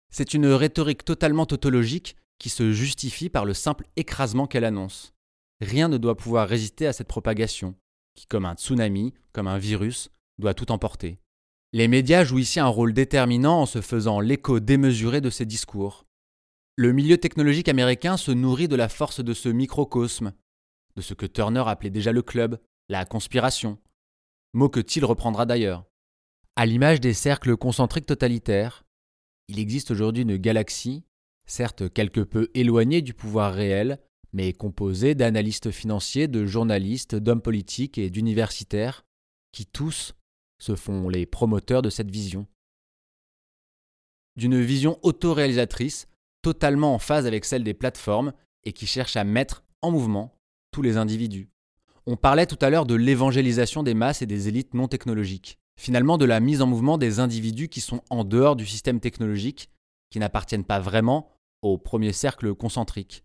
C'est 0.10 0.34
une 0.34 0.48
rhétorique 0.48 1.04
totalement 1.04 1.46
tautologique 1.46 2.16
qui 2.40 2.50
se 2.50 2.72
justifie 2.72 3.30
par 3.30 3.46
le 3.46 3.54
simple 3.54 3.88
écrasement 3.96 4.48
qu'elle 4.48 4.64
annonce. 4.64 5.14
Rien 5.60 5.88
ne 5.88 5.98
doit 5.98 6.16
pouvoir 6.16 6.48
résister 6.48 6.86
à 6.86 6.94
cette 6.94 7.08
propagation, 7.08 7.76
qui, 8.14 8.28
comme 8.28 8.46
un 8.46 8.56
tsunami, 8.56 9.14
comme 9.32 9.48
un 9.48 9.58
virus, 9.58 10.10
doit 10.38 10.54
tout 10.54 10.72
emporter. 10.72 11.20
Les 11.74 11.88
médias 11.88 12.24
jouent 12.24 12.40
ici 12.40 12.60
un 12.60 12.68
rôle 12.68 12.94
déterminant 12.94 13.62
en 13.62 13.66
se 13.66 13.82
faisant 13.82 14.20
l'écho 14.20 14.60
démesuré 14.60 15.20
de 15.20 15.30
ces 15.30 15.46
discours. 15.46 16.06
Le 16.76 16.94
milieu 16.94 17.18
technologique 17.18 17.70
américain 17.70 18.18
se 18.18 18.32
nourrit 18.32 18.68
de 18.68 18.76
la 18.76 18.88
force 18.88 19.20
de 19.20 19.34
ce 19.34 19.50
microcosme, 19.50 20.32
de 20.98 21.02
ce 21.02 21.14
que 21.14 21.28
Turner 21.28 21.64
appelait 21.68 21.92
déjà 21.92 22.12
le 22.12 22.24
club, 22.24 22.60
la 22.90 23.06
conspiration, 23.06 23.78
mot 24.54 24.68
que 24.68 24.80
Thiel 24.80 25.06
reprendra 25.06 25.46
d'ailleurs. 25.46 25.86
À 26.56 26.66
l'image 26.66 27.00
des 27.00 27.14
cercles 27.14 27.56
concentriques 27.56 28.08
totalitaires, 28.08 28.84
il 29.48 29.60
existe 29.60 29.92
aujourd'hui 29.92 30.24
une 30.24 30.38
galaxie, 30.38 31.06
certes 31.46 31.94
quelque 31.94 32.22
peu 32.22 32.50
éloignée 32.56 33.04
du 33.04 33.14
pouvoir 33.14 33.54
réel, 33.54 34.00
mais 34.34 34.54
composée 34.54 35.14
d'analystes 35.14 35.70
financiers, 35.70 36.28
de 36.28 36.46
journalistes, 36.46 37.16
d'hommes 37.16 37.44
politiques 37.44 38.00
et 38.00 38.10
d'universitaires, 38.10 39.06
qui 39.52 39.68
tous 39.68 40.16
se 40.60 40.76
font 40.76 41.10
les 41.10 41.28
promoteurs 41.28 41.84
de 41.84 41.92
cette 41.92 42.10
vision. 42.10 42.48
D'une 44.36 44.60
vision 44.60 45.00
autoréalisatrice, 45.04 46.08
totalement 46.42 46.96
en 46.96 47.00
phase 47.00 47.28
avec 47.28 47.46
celle 47.46 47.64
des 47.64 47.76
plateformes 47.76 48.34
et 48.64 48.74
qui 48.74 48.88
cherche 48.88 49.16
à 49.16 49.24
mettre 49.24 49.64
en 49.82 49.92
mouvement 49.92 50.37
les 50.82 50.98
individus. 50.98 51.50
On 52.06 52.16
parlait 52.16 52.46
tout 52.46 52.58
à 52.62 52.70
l'heure 52.70 52.86
de 52.86 52.96
l'évangélisation 52.96 53.84
des 53.84 53.94
masses 53.94 54.22
et 54.22 54.26
des 54.26 54.48
élites 54.48 54.74
non 54.74 54.88
technologiques. 54.88 55.60
Finalement, 55.80 56.18
de 56.18 56.26
la 56.26 56.40
mise 56.40 56.62
en 56.62 56.68
mouvement 56.68 56.98
des 56.98 57.20
individus 57.20 57.68
qui 57.68 57.82
sont 57.82 58.02
en 58.10 58.24
dehors 58.24 58.56
du 58.56 58.66
système 58.66 59.00
technologique, 59.00 59.70
qui 60.10 60.20
n'appartiennent 60.20 60.64
pas 60.64 60.80
vraiment 60.80 61.30
au 61.62 61.78
premier 61.78 62.14
cercle 62.14 62.56
concentrique. 62.56 63.24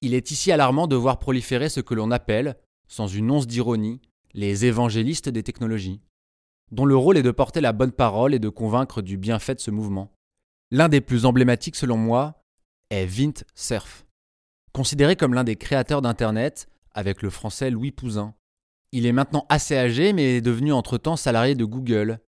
Il 0.00 0.14
est 0.14 0.30
ici 0.30 0.52
alarmant 0.52 0.86
de 0.86 0.96
voir 0.96 1.18
proliférer 1.18 1.68
ce 1.68 1.80
que 1.80 1.94
l'on 1.94 2.10
appelle, 2.10 2.56
sans 2.88 3.08
une 3.08 3.30
once 3.30 3.46
d'ironie, 3.46 4.00
les 4.32 4.64
évangélistes 4.64 5.28
des 5.28 5.42
technologies, 5.42 6.00
dont 6.70 6.84
le 6.84 6.96
rôle 6.96 7.16
est 7.16 7.22
de 7.22 7.30
porter 7.30 7.60
la 7.60 7.72
bonne 7.72 7.92
parole 7.92 8.34
et 8.34 8.38
de 8.38 8.48
convaincre 8.48 9.02
du 9.02 9.16
bienfait 9.16 9.54
de 9.54 9.60
ce 9.60 9.70
mouvement. 9.70 10.12
L'un 10.70 10.88
des 10.88 11.00
plus 11.00 11.24
emblématiques 11.26 11.76
selon 11.76 11.96
moi 11.96 12.42
est 12.90 13.06
Vint 13.06 13.42
Cerf. 13.54 14.05
Considéré 14.76 15.16
comme 15.16 15.32
l'un 15.32 15.42
des 15.42 15.56
créateurs 15.56 16.02
d'Internet, 16.02 16.68
avec 16.92 17.22
le 17.22 17.30
français 17.30 17.70
Louis 17.70 17.92
Pouzin. 17.92 18.34
Il 18.92 19.06
est 19.06 19.12
maintenant 19.12 19.46
assez 19.48 19.74
âgé, 19.74 20.12
mais 20.12 20.36
est 20.36 20.40
devenu 20.42 20.70
entre-temps 20.70 21.16
salarié 21.16 21.54
de 21.54 21.64
Google. 21.64 22.20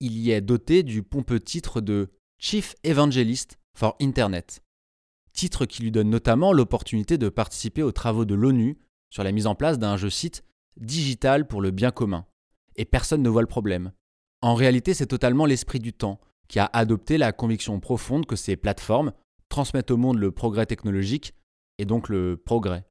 Il 0.00 0.18
y 0.18 0.32
est 0.32 0.40
doté 0.40 0.82
du 0.82 1.04
pompeux 1.04 1.38
titre 1.38 1.80
de 1.80 2.10
Chief 2.36 2.74
Evangelist 2.82 3.60
for 3.74 3.94
Internet, 4.00 4.64
titre 5.32 5.66
qui 5.66 5.84
lui 5.84 5.92
donne 5.92 6.10
notamment 6.10 6.52
l'opportunité 6.52 7.16
de 7.16 7.28
participer 7.28 7.84
aux 7.84 7.92
travaux 7.92 8.24
de 8.24 8.34
l'ONU 8.34 8.76
sur 9.08 9.22
la 9.22 9.30
mise 9.30 9.46
en 9.46 9.54
place 9.54 9.78
d'un 9.78 9.96
jeu 9.96 10.10
site 10.10 10.42
digital 10.78 11.46
pour 11.46 11.60
le 11.60 11.70
bien 11.70 11.92
commun. 11.92 12.26
Et 12.74 12.86
personne 12.86 13.22
ne 13.22 13.28
voit 13.28 13.42
le 13.42 13.46
problème. 13.46 13.92
En 14.42 14.56
réalité, 14.56 14.94
c'est 14.94 15.06
totalement 15.06 15.46
l'esprit 15.46 15.78
du 15.78 15.92
temps 15.92 16.18
qui 16.48 16.58
a 16.58 16.68
adopté 16.72 17.18
la 17.18 17.30
conviction 17.30 17.78
profonde 17.78 18.26
que 18.26 18.34
ces 18.34 18.56
plateformes 18.56 19.12
transmettent 19.48 19.92
au 19.92 19.96
monde 19.96 20.18
le 20.18 20.32
progrès 20.32 20.66
technologique 20.66 21.34
et 21.78 21.84
donc 21.84 22.08
le 22.08 22.36
progrès 22.36 22.84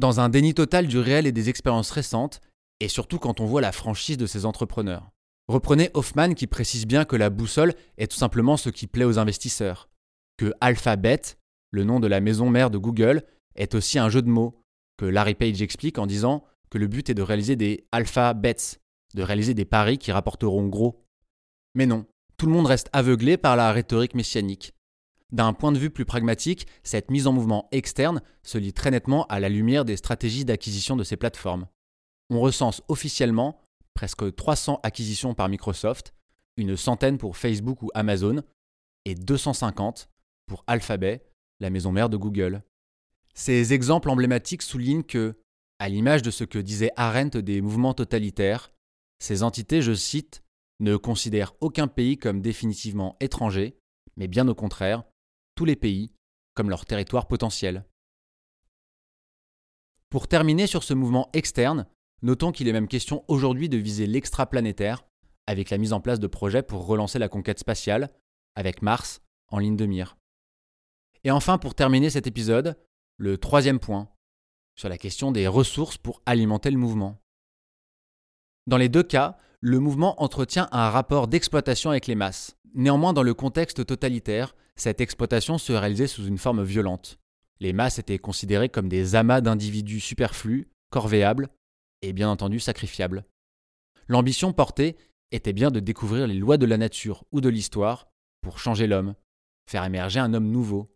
dans 0.00 0.18
un 0.18 0.30
déni 0.30 0.54
total 0.54 0.86
du 0.86 0.98
réel 0.98 1.26
et 1.26 1.32
des 1.32 1.50
expériences 1.50 1.90
récentes, 1.90 2.40
et 2.80 2.88
surtout 2.88 3.18
quand 3.18 3.38
on 3.38 3.44
voit 3.44 3.60
la 3.60 3.70
franchise 3.70 4.16
de 4.16 4.26
ces 4.26 4.46
entrepreneurs. 4.46 5.10
Reprenez 5.46 5.90
Hoffman 5.92 6.32
qui 6.32 6.46
précise 6.46 6.86
bien 6.86 7.04
que 7.04 7.16
la 7.16 7.28
boussole 7.28 7.74
est 7.98 8.10
tout 8.10 8.16
simplement 8.16 8.56
ce 8.56 8.70
qui 8.70 8.86
plaît 8.86 9.04
aux 9.04 9.18
investisseurs, 9.18 9.90
que 10.38 10.54
Alphabet, 10.62 11.20
le 11.70 11.84
nom 11.84 12.00
de 12.00 12.06
la 12.06 12.20
maison 12.20 12.48
mère 12.48 12.70
de 12.70 12.78
Google, 12.78 13.24
est 13.56 13.74
aussi 13.74 13.98
un 13.98 14.08
jeu 14.08 14.22
de 14.22 14.30
mots, 14.30 14.64
que 14.96 15.04
Larry 15.04 15.34
Page 15.34 15.60
explique 15.60 15.98
en 15.98 16.06
disant 16.06 16.44
que 16.70 16.78
le 16.78 16.86
but 16.86 17.10
est 17.10 17.14
de 17.14 17.22
réaliser 17.22 17.56
des 17.56 17.86
alpha 17.92 18.32
bets, 18.32 18.80
de 19.14 19.22
réaliser 19.22 19.52
des 19.52 19.66
paris 19.66 19.98
qui 19.98 20.12
rapporteront 20.12 20.66
gros. 20.66 21.04
Mais 21.74 21.84
non, 21.84 22.06
tout 22.38 22.46
le 22.46 22.52
monde 22.52 22.66
reste 22.66 22.88
aveuglé 22.94 23.36
par 23.36 23.56
la 23.56 23.70
rhétorique 23.72 24.14
messianique. 24.14 24.72
D'un 25.32 25.52
point 25.52 25.72
de 25.72 25.78
vue 25.78 25.90
plus 25.90 26.04
pragmatique, 26.04 26.66
cette 26.82 27.10
mise 27.10 27.26
en 27.26 27.32
mouvement 27.32 27.68
externe 27.70 28.20
se 28.42 28.58
lie 28.58 28.72
très 28.72 28.90
nettement 28.90 29.26
à 29.26 29.38
la 29.38 29.48
lumière 29.48 29.84
des 29.84 29.96
stratégies 29.96 30.44
d'acquisition 30.44 30.96
de 30.96 31.04
ces 31.04 31.16
plateformes. 31.16 31.66
On 32.30 32.40
recense 32.40 32.82
officiellement 32.88 33.60
presque 33.94 34.34
300 34.34 34.80
acquisitions 34.82 35.34
par 35.34 35.48
Microsoft, 35.48 36.14
une 36.56 36.76
centaine 36.76 37.18
pour 37.18 37.36
Facebook 37.36 37.82
ou 37.82 37.90
Amazon, 37.94 38.42
et 39.04 39.14
250 39.14 40.10
pour 40.46 40.64
Alphabet, 40.66 41.22
la 41.60 41.70
maison 41.70 41.92
mère 41.92 42.08
de 42.08 42.16
Google. 42.16 42.62
Ces 43.34 43.72
exemples 43.72 44.10
emblématiques 44.10 44.62
soulignent 44.62 45.04
que, 45.04 45.38
à 45.78 45.88
l'image 45.88 46.22
de 46.22 46.30
ce 46.30 46.44
que 46.44 46.58
disait 46.58 46.90
Arendt 46.96 47.40
des 47.40 47.60
mouvements 47.60 47.94
totalitaires, 47.94 48.72
ces 49.20 49.42
entités, 49.42 49.80
je 49.82 49.94
cite, 49.94 50.42
ne 50.80 50.96
considèrent 50.96 51.54
aucun 51.60 51.86
pays 51.86 52.16
comme 52.16 52.40
définitivement 52.40 53.16
étranger, 53.20 53.76
mais 54.16 54.28
bien 54.28 54.48
au 54.48 54.54
contraire, 54.54 55.04
les 55.64 55.76
pays 55.76 56.12
comme 56.54 56.70
leur 56.70 56.84
territoire 56.84 57.26
potentiel. 57.26 57.84
Pour 60.10 60.26
terminer 60.26 60.66
sur 60.66 60.82
ce 60.82 60.94
mouvement 60.94 61.30
externe, 61.32 61.86
notons 62.22 62.52
qu'il 62.52 62.68
est 62.68 62.72
même 62.72 62.88
question 62.88 63.24
aujourd'hui 63.28 63.68
de 63.68 63.76
viser 63.76 64.06
l'extraplanétaire, 64.06 65.04
avec 65.46 65.70
la 65.70 65.78
mise 65.78 65.92
en 65.92 66.00
place 66.00 66.20
de 66.20 66.26
projets 66.26 66.62
pour 66.62 66.86
relancer 66.86 67.18
la 67.18 67.28
conquête 67.28 67.58
spatiale, 67.58 68.10
avec 68.56 68.82
Mars 68.82 69.22
en 69.48 69.58
ligne 69.58 69.76
de 69.76 69.86
mire. 69.86 70.16
Et 71.24 71.30
enfin, 71.30 71.58
pour 71.58 71.74
terminer 71.74 72.10
cet 72.10 72.26
épisode, 72.26 72.76
le 73.16 73.38
troisième 73.38 73.78
point, 73.78 74.08
sur 74.74 74.88
la 74.88 74.98
question 74.98 75.30
des 75.30 75.46
ressources 75.46 75.98
pour 75.98 76.22
alimenter 76.26 76.70
le 76.70 76.78
mouvement. 76.78 77.22
Dans 78.66 78.78
les 78.78 78.88
deux 78.88 79.02
cas, 79.02 79.38
le 79.60 79.78
mouvement 79.78 80.22
entretient 80.22 80.68
un 80.72 80.88
rapport 80.88 81.28
d'exploitation 81.28 81.90
avec 81.90 82.06
les 82.06 82.14
masses. 82.14 82.56
Néanmoins, 82.74 83.12
dans 83.12 83.22
le 83.22 83.34
contexte 83.34 83.84
totalitaire, 83.84 84.54
cette 84.74 85.00
exploitation 85.00 85.58
se 85.58 85.72
réalisait 85.72 86.06
sous 86.06 86.26
une 86.26 86.38
forme 86.38 86.62
violente. 86.62 87.18
Les 87.58 87.74
masses 87.74 87.98
étaient 87.98 88.18
considérées 88.18 88.70
comme 88.70 88.88
des 88.88 89.14
amas 89.16 89.42
d'individus 89.42 90.00
superflus, 90.00 90.70
corvéables, 90.88 91.50
et 92.00 92.14
bien 92.14 92.30
entendu 92.30 92.58
sacrifiable. 92.58 93.24
L'ambition 94.08 94.54
portée 94.54 94.96
était 95.30 95.52
bien 95.52 95.70
de 95.70 95.80
découvrir 95.80 96.26
les 96.26 96.34
lois 96.34 96.56
de 96.56 96.64
la 96.64 96.78
nature 96.78 97.24
ou 97.30 97.42
de 97.42 97.50
l'histoire 97.50 98.08
pour 98.40 98.58
changer 98.58 98.86
l'homme, 98.86 99.14
faire 99.68 99.84
émerger 99.84 100.20
un 100.20 100.32
homme 100.32 100.50
nouveau. 100.50 100.90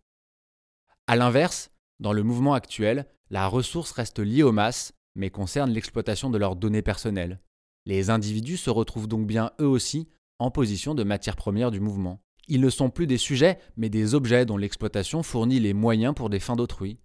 A 1.07 1.16
l'inverse, 1.16 1.70
dans 2.00 2.14
le 2.14 2.22
mouvement 2.22 2.55
actuel, 2.55 3.07
la 3.29 3.46
ressource 3.46 3.92
reste 3.92 4.20
liée 4.20 4.42
aux 4.42 4.53
masses, 4.53 4.94
mais 5.14 5.29
concerne 5.29 5.70
l'exploitation 5.70 6.31
de 6.31 6.38
leurs 6.38 6.57
données 6.57 6.83
personnelles. 6.83 7.40
Les 7.86 8.10
individus 8.10 8.56
se 8.56 8.70
retrouvent 8.70 9.08
donc 9.08 9.26
bien 9.26 9.52
eux 9.60 9.66
aussi 9.66 10.08
en 10.38 10.50
position 10.50 10.94
de 10.94 11.04
matière 11.04 11.36
première 11.36 11.70
du 11.70 11.80
mouvement. 11.80 12.20
Ils 12.48 12.60
ne 12.60 12.70
sont 12.70 12.90
plus 12.90 13.06
des 13.06 13.18
sujets, 13.18 13.58
mais 13.76 13.88
des 13.88 14.14
objets 14.14 14.46
dont 14.46 14.56
l'exploitation 14.56 15.22
fournit 15.22 15.60
les 15.60 15.74
moyens 15.74 16.14
pour 16.14 16.30
des 16.30 16.40
fins 16.40 16.56
d'autrui. 16.56 16.98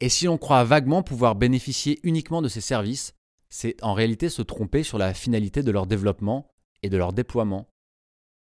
Et 0.00 0.08
si 0.08 0.24
l'on 0.24 0.38
croit 0.38 0.64
vaguement 0.64 1.02
pouvoir 1.02 1.36
bénéficier 1.36 2.00
uniquement 2.02 2.42
de 2.42 2.48
ces 2.48 2.60
services, 2.60 3.14
c'est 3.50 3.80
en 3.82 3.94
réalité 3.94 4.28
se 4.28 4.42
tromper 4.42 4.82
sur 4.82 4.98
la 4.98 5.14
finalité 5.14 5.62
de 5.62 5.70
leur 5.70 5.86
développement 5.86 6.48
et 6.82 6.88
de 6.88 6.96
leur 6.96 7.12
déploiement. 7.12 7.68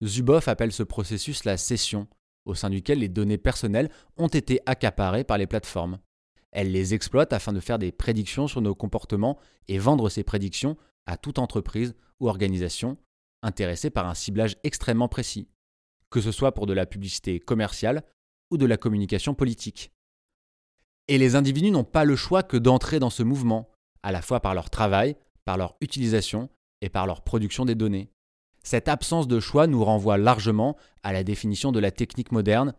Zuboff 0.04 0.48
appelle 0.48 0.72
ce 0.72 0.84
processus 0.84 1.46
la 1.46 1.58
cession, 1.58 2.08
au 2.46 2.56
sein 2.56 2.70
duquel 2.70 3.00
les 3.00 3.10
données 3.10 3.38
personnelles 3.38 3.92
ont 4.18 4.28
été 4.28 4.62
accaparées 4.66 5.24
par 5.24 5.38
les 5.38 5.48
plateformes. 5.48 6.00
Elles 6.56 6.72
les 6.72 6.94
exploitent 6.94 7.34
afin 7.34 7.52
de 7.52 7.60
faire 7.60 7.78
des 7.78 7.92
prédictions 7.92 8.48
sur 8.48 8.62
nos 8.62 8.74
comportements 8.74 9.38
et 9.68 9.78
vendre 9.78 10.08
ces 10.08 10.24
prédictions 10.24 10.78
à 11.06 11.18
toute 11.18 11.38
entreprise 11.38 11.96
ou 12.22 12.30
organisation 12.30 12.98
intéressée 13.44 13.90
par 13.90 14.08
un 14.08 14.14
ciblage 14.14 14.56
extrêmement 14.64 15.10
précis, 15.10 15.50
que 16.10 16.22
ce 16.22 16.32
soit 16.32 16.54
pour 16.54 16.66
de 16.66 16.72
la 16.72 16.86
publicité 16.86 17.42
commerciale 17.42 18.06
ou 18.52 18.58
de 18.58 18.66
la 18.66 18.78
communication 18.78 19.34
politique. 19.34 19.92
Et 21.10 21.18
les 21.18 21.36
individus 21.36 21.72
n'ont 21.72 21.84
pas 21.84 22.06
le 22.06 22.16
choix 22.16 22.42
que 22.42 22.56
d'entrer 22.56 23.00
dans 23.00 23.10
ce 23.10 23.22
mouvement, 23.22 23.70
à 24.02 24.14
la 24.14 24.22
fois 24.22 24.40
par 24.40 24.56
leur 24.56 24.70
travail, 24.70 25.18
par 25.44 25.58
leur 25.58 25.76
utilisation 25.82 26.50
et 26.80 26.88
par 26.88 27.06
leur 27.06 27.22
production 27.22 27.66
des 27.66 27.76
données. 27.76 28.10
Cette 28.64 28.88
absence 28.88 29.28
de 29.28 29.42
choix 29.42 29.68
nous 29.68 29.84
renvoie 29.84 30.18
largement 30.18 30.78
à 31.04 31.12
la 31.12 31.26
définition 31.26 31.74
de 31.74 31.82
la 31.82 31.92
technique 31.92 32.32
moderne 32.32 32.74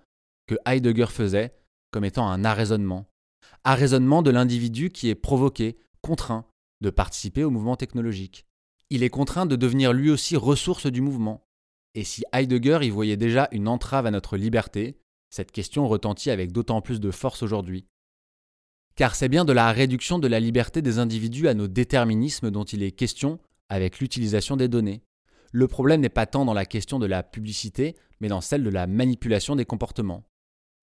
que 0.47 0.55
Heidegger 0.65 1.09
faisait 1.09 1.55
comme 1.91 2.07
étant 2.07 2.27
un 2.27 2.43
arraisonnement. 2.43 3.07
Arraisonnement 3.65 4.23
de 4.23 4.31
l'individu 4.31 4.91
qui 4.91 5.09
est 5.09 5.15
provoqué, 5.15 5.77
contraint 6.01 6.47
de 6.81 6.91
participer 6.91 7.45
au 7.45 7.51
mouvement 7.51 7.77
technologique. 7.77 8.47
Il 8.91 9.03
est 9.03 9.11
contraint 9.11 9.47
de 9.47 9.57
devenir 9.57 9.93
lui 9.93 10.11
aussi 10.11 10.37
ressource 10.37 10.87
du 10.87 11.01
mouvement. 11.01 11.47
Et 11.95 12.05
si 12.05 12.25
Heidegger 12.33 12.81
y 12.83 12.91
voyait 12.91 13.17
déjà 13.17 13.49
une 13.53 13.69
entrave 13.69 14.07
à 14.07 14.11
notre 14.11 14.37
liberté, 14.37 15.01
cette 15.31 15.53
question 15.53 15.89
retentit 15.89 16.31
avec 16.31 16.53
d'autant 16.53 16.81
plus 16.81 17.01
de 17.01 17.11
force 17.11 17.43
aujourd'hui. 17.43 17.87
Car 18.95 19.15
c'est 19.15 19.29
bien 19.29 19.45
de 19.45 19.53
la 19.53 19.73
réduction 19.73 20.19
de 20.19 20.29
la 20.29 20.41
liberté 20.41 20.83
des 20.83 20.99
individus 20.99 21.49
à 21.49 21.55
nos 21.55 21.69
déterminismes 21.69 22.51
dont 22.51 22.65
il 22.65 22.83
est 22.83 22.93
question 22.93 23.41
avec 23.69 23.99
l'utilisation 23.99 24.57
des 24.57 24.69
données 24.69 25.03
le 25.57 25.69
problème 25.69 26.03
n'est 26.03 26.09
pas 26.11 26.27
tant 26.27 26.45
dans 26.45 26.53
la 26.53 26.67
question 26.67 26.99
de 26.99 27.07
la 27.07 27.23
publicité, 27.23 27.97
mais 28.21 28.29
dans 28.29 28.43
celle 28.43 28.63
de 28.63 28.69
la 28.69 28.87
manipulation 28.87 29.57
des 29.57 29.65
comportements. 29.65 30.25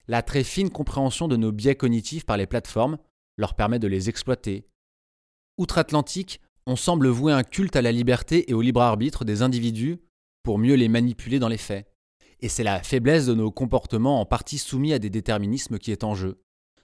La 0.07 0.21
très 0.21 0.43
fine 0.43 0.69
compréhension 0.69 1.27
de 1.27 1.37
nos 1.37 1.51
biais 1.51 1.75
cognitifs 1.75 2.25
par 2.25 2.37
les 2.37 2.47
plateformes 2.47 2.97
leur 3.37 3.55
permet 3.55 3.79
de 3.79 3.87
les 3.87 4.09
exploiter. 4.09 4.67
Outre-Atlantique, 5.57 6.41
on 6.65 6.75
semble 6.75 7.07
vouer 7.07 7.33
un 7.33 7.43
culte 7.43 7.75
à 7.75 7.81
la 7.81 7.91
liberté 7.91 8.49
et 8.49 8.53
au 8.53 8.61
libre 8.61 8.81
arbitre 8.81 9.25
des 9.25 9.41
individus 9.41 9.99
pour 10.43 10.57
mieux 10.57 10.75
les 10.75 10.89
manipuler 10.89 11.39
dans 11.39 11.47
les 11.47 11.57
faits. 11.57 11.87
Et 12.41 12.49
c'est 12.49 12.63
la 12.63 12.83
faiblesse 12.83 13.25
de 13.25 13.33
nos 13.33 13.51
comportements 13.51 14.19
en 14.19 14.25
partie 14.25 14.57
soumis 14.57 14.93
à 14.93 14.99
des 14.99 15.09
déterminismes 15.09 15.79
qui 15.79 15.91
est 15.91 16.03
en 16.03 16.15
jeu. 16.15 16.41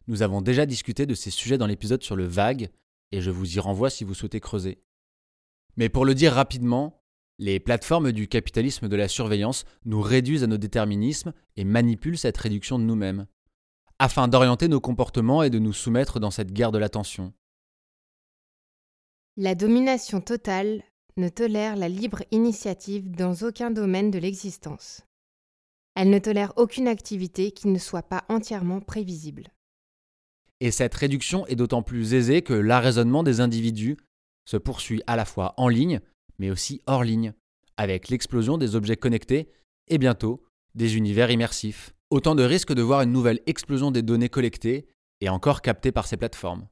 Nous 0.08 0.22
avons 0.22 0.42
déjà 0.42 0.66
discuté 0.66 1.06
de 1.06 1.14
ces 1.14 1.32
sujets 1.32 1.58
dans 1.58 1.68
l'épisode 1.68 2.04
sur 2.04 2.16
le 2.16 2.26
vague, 2.26 2.70
et 3.12 3.22
je 3.22 3.32
vous 3.32 3.56
y 3.56 3.60
renvoie 3.60 3.90
si 3.90 4.04
vous 4.04 4.14
souhaitez 4.14 4.40
creuser. 4.40 4.82
Mais 5.76 5.90
pour 5.90 6.06
le 6.06 6.16
dire 6.16 6.34
rapidement, 6.34 6.99
les 7.40 7.62
plateformes 7.62 8.12
du 8.12 8.28
capitalisme 8.28 8.90
de 8.90 8.96
la 8.98 9.08
surveillance 9.08 9.64
nous 9.86 10.02
réduisent 10.02 10.44
à 10.44 10.48
nos 10.48 10.58
déterminismes 10.58 11.34
et 11.56 11.64
manipulent 11.64 12.18
cette 12.18 12.38
réduction 12.38 12.78
de 12.78 12.84
nous-mêmes, 12.84 13.26
afin 13.98 14.28
d'orienter 14.28 14.68
nos 14.68 14.82
comportements 14.82 15.42
et 15.42 15.50
de 15.50 15.58
nous 15.58 15.74
soumettre 15.74 16.20
dans 16.20 16.32
cette 16.32 16.52
guerre 16.52 16.74
de 16.74 16.78
l'attention. 16.78 17.34
La 19.38 19.56
domination 19.56 20.20
totale 20.20 20.84
ne 21.16 21.30
tolère 21.30 21.78
la 21.78 21.88
libre 21.88 22.24
initiative 22.32 23.10
dans 23.10 23.34
aucun 23.36 23.72
domaine 23.72 24.12
de 24.12 24.20
l'existence. 24.20 25.02
Elle 25.96 26.10
ne 26.10 26.20
tolère 26.20 26.54
aucune 26.58 26.90
activité 26.90 27.52
qui 27.52 27.70
ne 27.70 27.80
soit 27.80 28.04
pas 28.04 28.26
entièrement 28.28 28.82
prévisible. 28.82 29.48
Et 30.60 30.72
cette 30.72 30.94
réduction 30.94 31.48
est 31.48 31.56
d'autant 31.56 31.84
plus 31.84 32.14
aisée 32.14 32.42
que 32.42 32.54
l'arraisonnement 32.54 33.24
des 33.24 33.40
individus 33.40 33.96
se 34.46 34.58
poursuit 34.58 35.02
à 35.08 35.16
la 35.16 35.24
fois 35.24 35.54
en 35.56 35.70
ligne 35.70 36.02
mais 36.40 36.50
aussi 36.50 36.82
hors 36.88 37.04
ligne, 37.04 37.34
avec 37.78 38.10
l'explosion 38.10 38.58
des 38.58 38.76
objets 38.76 38.98
connectés 38.98 39.52
et 39.88 39.98
bientôt 39.98 40.44
des 40.76 40.98
univers 40.98 41.32
immersifs. 41.32 41.94
Autant 42.10 42.36
de 42.36 42.44
risques 42.44 42.74
de 42.74 42.82
voir 42.82 43.02
une 43.02 43.12
nouvelle 43.12 43.42
explosion 43.46 43.92
des 43.92 44.02
données 44.02 44.30
collectées 44.30 44.88
et 45.22 45.30
encore 45.30 45.62
captées 45.62 45.92
par 45.92 46.08
ces 46.08 46.18
plateformes. 46.18 46.68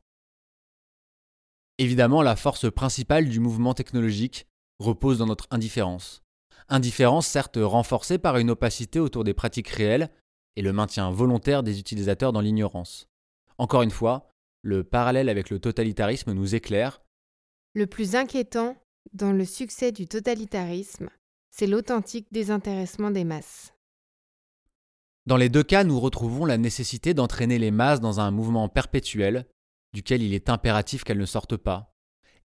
Évidemment, 1.78 2.24
la 2.24 2.36
force 2.36 2.72
principale 2.72 3.30
du 3.30 3.40
mouvement 3.40 3.76
technologique 3.76 4.48
repose 4.80 5.20
dans 5.20 5.28
notre 5.28 5.48
indifférence. 5.52 6.24
Indifférence 6.70 7.28
certes 7.28 7.60
renforcée 7.62 8.18
par 8.18 8.38
une 8.38 8.50
opacité 8.50 9.00
autour 9.00 9.24
des 9.24 9.34
pratiques 9.34 9.70
réelles 9.70 10.10
et 10.56 10.62
le 10.62 10.74
maintien 10.74 11.12
volontaire 11.12 11.64
des 11.64 11.80
utilisateurs 11.80 12.34
dans 12.34 12.42
l'ignorance. 12.42 13.08
Encore 13.58 13.84
une 13.84 13.92
fois, 13.92 14.28
le 14.64 14.84
parallèle 14.84 15.30
avec 15.30 15.50
le 15.50 15.60
totalitarisme 15.60 16.34
nous 16.34 16.56
éclaire. 16.56 17.02
Le 17.74 17.86
plus 17.86 18.16
inquiétant 18.16 18.76
dans 19.14 19.32
le 19.32 19.46
succès 19.46 19.92
du 19.92 20.08
totalitarisme, 20.08 21.10
c'est 21.50 21.68
l'authentique 21.68 22.28
désintéressement 22.32 23.12
des 23.12 23.24
masses. 23.24 23.74
Dans 25.26 25.38
les 25.38 25.50
deux 25.50 25.64
cas, 25.64 25.84
nous 25.84 26.00
retrouvons 26.00 26.46
la 26.46 26.58
nécessité 26.58 27.14
d'entraîner 27.14 27.60
les 27.60 27.72
masses 27.72 28.00
dans 28.00 28.20
un 28.20 28.32
mouvement 28.32 28.70
perpétuel, 28.70 29.46
duquel 29.94 30.24
il 30.24 30.34
est 30.34 30.50
impératif 30.50 31.04
qu'elles 31.04 31.18
ne 31.18 31.26
sortent 31.26 31.58
pas. 31.58 31.94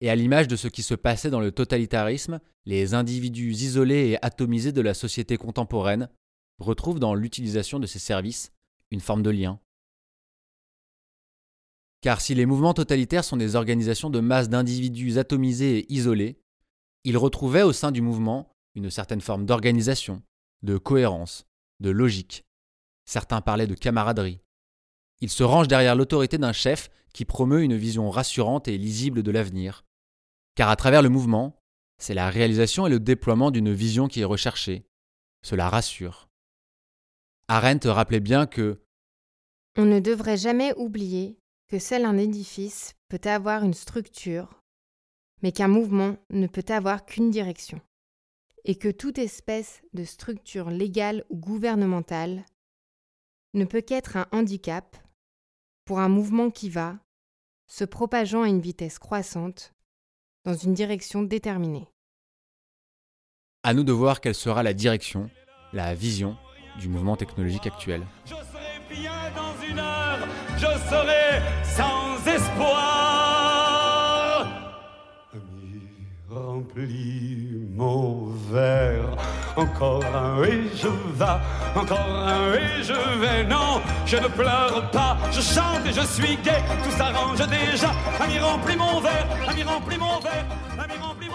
Et 0.01 0.11
à 0.11 0.17
l'image 0.17 0.49
de 0.49 0.57
ce 0.57 0.67
qui 0.67 0.83
se 0.83 0.95
passait 0.95 1.31
dans 1.31 1.41
le 1.41 1.53
totalitarisme, 1.53 2.41
les 2.65 2.95
individus 2.95 3.53
isolés 3.53 4.09
et 4.09 4.25
atomisés 4.25 4.73
de 4.73 4.81
la 4.81 4.95
société 4.95 5.37
contemporaine 5.37 6.09
retrouvent 6.59 6.99
dans 6.99 7.15
l'utilisation 7.15 7.79
de 7.79 7.87
ces 7.87 8.01
services 8.01 8.53
une 8.91 9.01
forme 9.01 9.23
de 9.23 9.31
lien. 9.31 9.61
Car 12.01 12.21
si 12.21 12.35
les 12.35 12.47
mouvements 12.47 12.75
totalitaires 12.75 13.23
sont 13.23 13.37
des 13.37 13.55
organisations 13.55 14.11
de 14.11 14.19
masse 14.19 14.49
d'individus 14.49 15.19
atomisés 15.19 15.79
et 15.79 15.93
isolés, 15.93 16.42
il 17.05 17.17
retrouvait 17.17 17.63
au 17.63 17.73
sein 17.73 17.91
du 17.91 18.01
mouvement 18.01 18.53
une 18.75 18.91
certaine 18.91 19.21
forme 19.21 19.45
d'organisation, 19.45 20.23
de 20.63 20.79
cohérence, 20.79 21.47
de 21.81 21.91
logique. 21.91 22.45
Certains 23.05 23.41
parlaient 23.41 23.67
de 23.67 23.75
camaraderie. 23.75 24.41
Il 25.21 25.31
se 25.31 25.43
range 25.43 25.69
derrière 25.69 25.97
l'autorité 25.97 26.39
d'un 26.39 26.53
chef 26.53 26.91
qui 27.13 27.25
promeut 27.25 27.63
une 27.63 27.77
vision 27.77 28.11
rassurante 28.11 28.69
et 28.69 28.79
lisible 28.79 29.23
de 29.23 29.31
l'avenir. 29.31 29.85
Car 30.55 30.69
à 30.69 30.77
travers 30.77 31.03
le 31.03 31.09
mouvement, 31.09 31.57
c'est 31.99 32.15
la 32.15 32.31
réalisation 32.31 32.87
et 32.87 32.91
le 32.91 33.01
déploiement 33.01 33.51
d'une 33.51 33.73
vision 33.73 34.09
qui 34.09 34.21
est 34.21 34.25
recherchée. 34.25 34.85
Cela 35.43 35.69
rassure. 35.69 36.29
Arendt 37.49 37.89
rappelait 37.89 38.21
bien 38.21 38.47
que 38.47 38.81
On 39.77 39.85
ne 39.85 40.01
devrait 40.01 40.37
jamais 40.37 40.73
oublier 40.77 41.37
que 41.69 41.79
seul 41.79 42.05
un 42.05 42.19
édifice 42.19 42.95
peut 43.09 43.21
avoir 43.25 43.65
une 43.65 43.75
structure 43.75 44.62
mais 45.43 45.53
qu'un 45.53 45.69
mouvement 45.69 46.17
ne 46.31 46.47
peut 46.47 46.65
avoir 46.69 47.05
qu'une 47.05 47.31
direction, 47.31 47.81
et 48.65 48.77
que 48.77 48.89
toute 48.89 49.19
espèce 49.19 49.83
de 49.93 50.05
structure 50.05 50.71
légale 50.71 51.25
ou 51.31 51.37
gouvernementale 51.37 52.45
ne 53.55 53.65
peut 53.65 53.81
qu'être 53.81 54.17
un 54.17 54.27
handicap 54.33 54.97
pour 55.85 55.99
un 55.99 56.09
mouvement 56.09 56.51
qui 56.51 56.71
va, 56.71 56.99
se 57.67 57.85
propageant 57.85 58.43
à 58.43 58.49
une 58.49 58.61
vitesse 58.61 58.99
croissante, 58.99 59.75
dans 60.45 60.55
une 60.55 60.75
direction 60.75 61.23
déterminée. 61.23 61.89
À 63.63 63.75
nous 63.75 63.85
de 63.85 63.93
voir 63.93 64.21
quelle 64.21 64.35
sera 64.35 64.63
la 64.63 64.75
direction, 64.75 65.31
la 65.73 65.95
vision 65.95 66.37
du 66.79 66.89
mouvement 66.89 67.17
technologique 67.17 67.67
actuel. 67.67 68.03
Je 68.25 68.35
serai 68.35 68.81
bien 68.91 69.13
dans 69.37 69.67
une 69.67 69.79
heure, 69.79 70.27
je 70.57 70.67
serai 70.89 71.43
sans 71.65 72.27
espoir. 72.27 73.02
Remplis 76.63 77.49
mon 77.75 78.29
verre, 78.53 79.17
encore 79.57 80.05
un 80.05 80.45
et 80.45 80.69
je 80.77 80.87
vais, 80.87 81.81
encore 81.81 81.99
un 81.99 82.55
et 82.55 82.83
je 82.85 83.19
vais. 83.21 83.45
Non, 83.45 83.81
je 84.07 84.17
ne 84.17 84.29
pleure 84.29 84.89
pas, 84.93 85.17
je 85.33 85.41
chante 85.41 85.85
et 85.87 85.93
je 85.93 86.07
suis 86.07 86.37
gai, 86.37 86.63
tout 86.85 86.97
s'arrange 86.97 87.39
déjà. 87.49 87.91
Ami, 88.21 88.39
remplis 88.39 88.77
mon 88.77 89.01
verre, 89.01 89.27
ami, 89.49 89.65
remplis 89.65 89.99
mon 89.99 90.21
verre, 90.21 90.47
ami, 90.79 90.93
remplis 91.03 91.29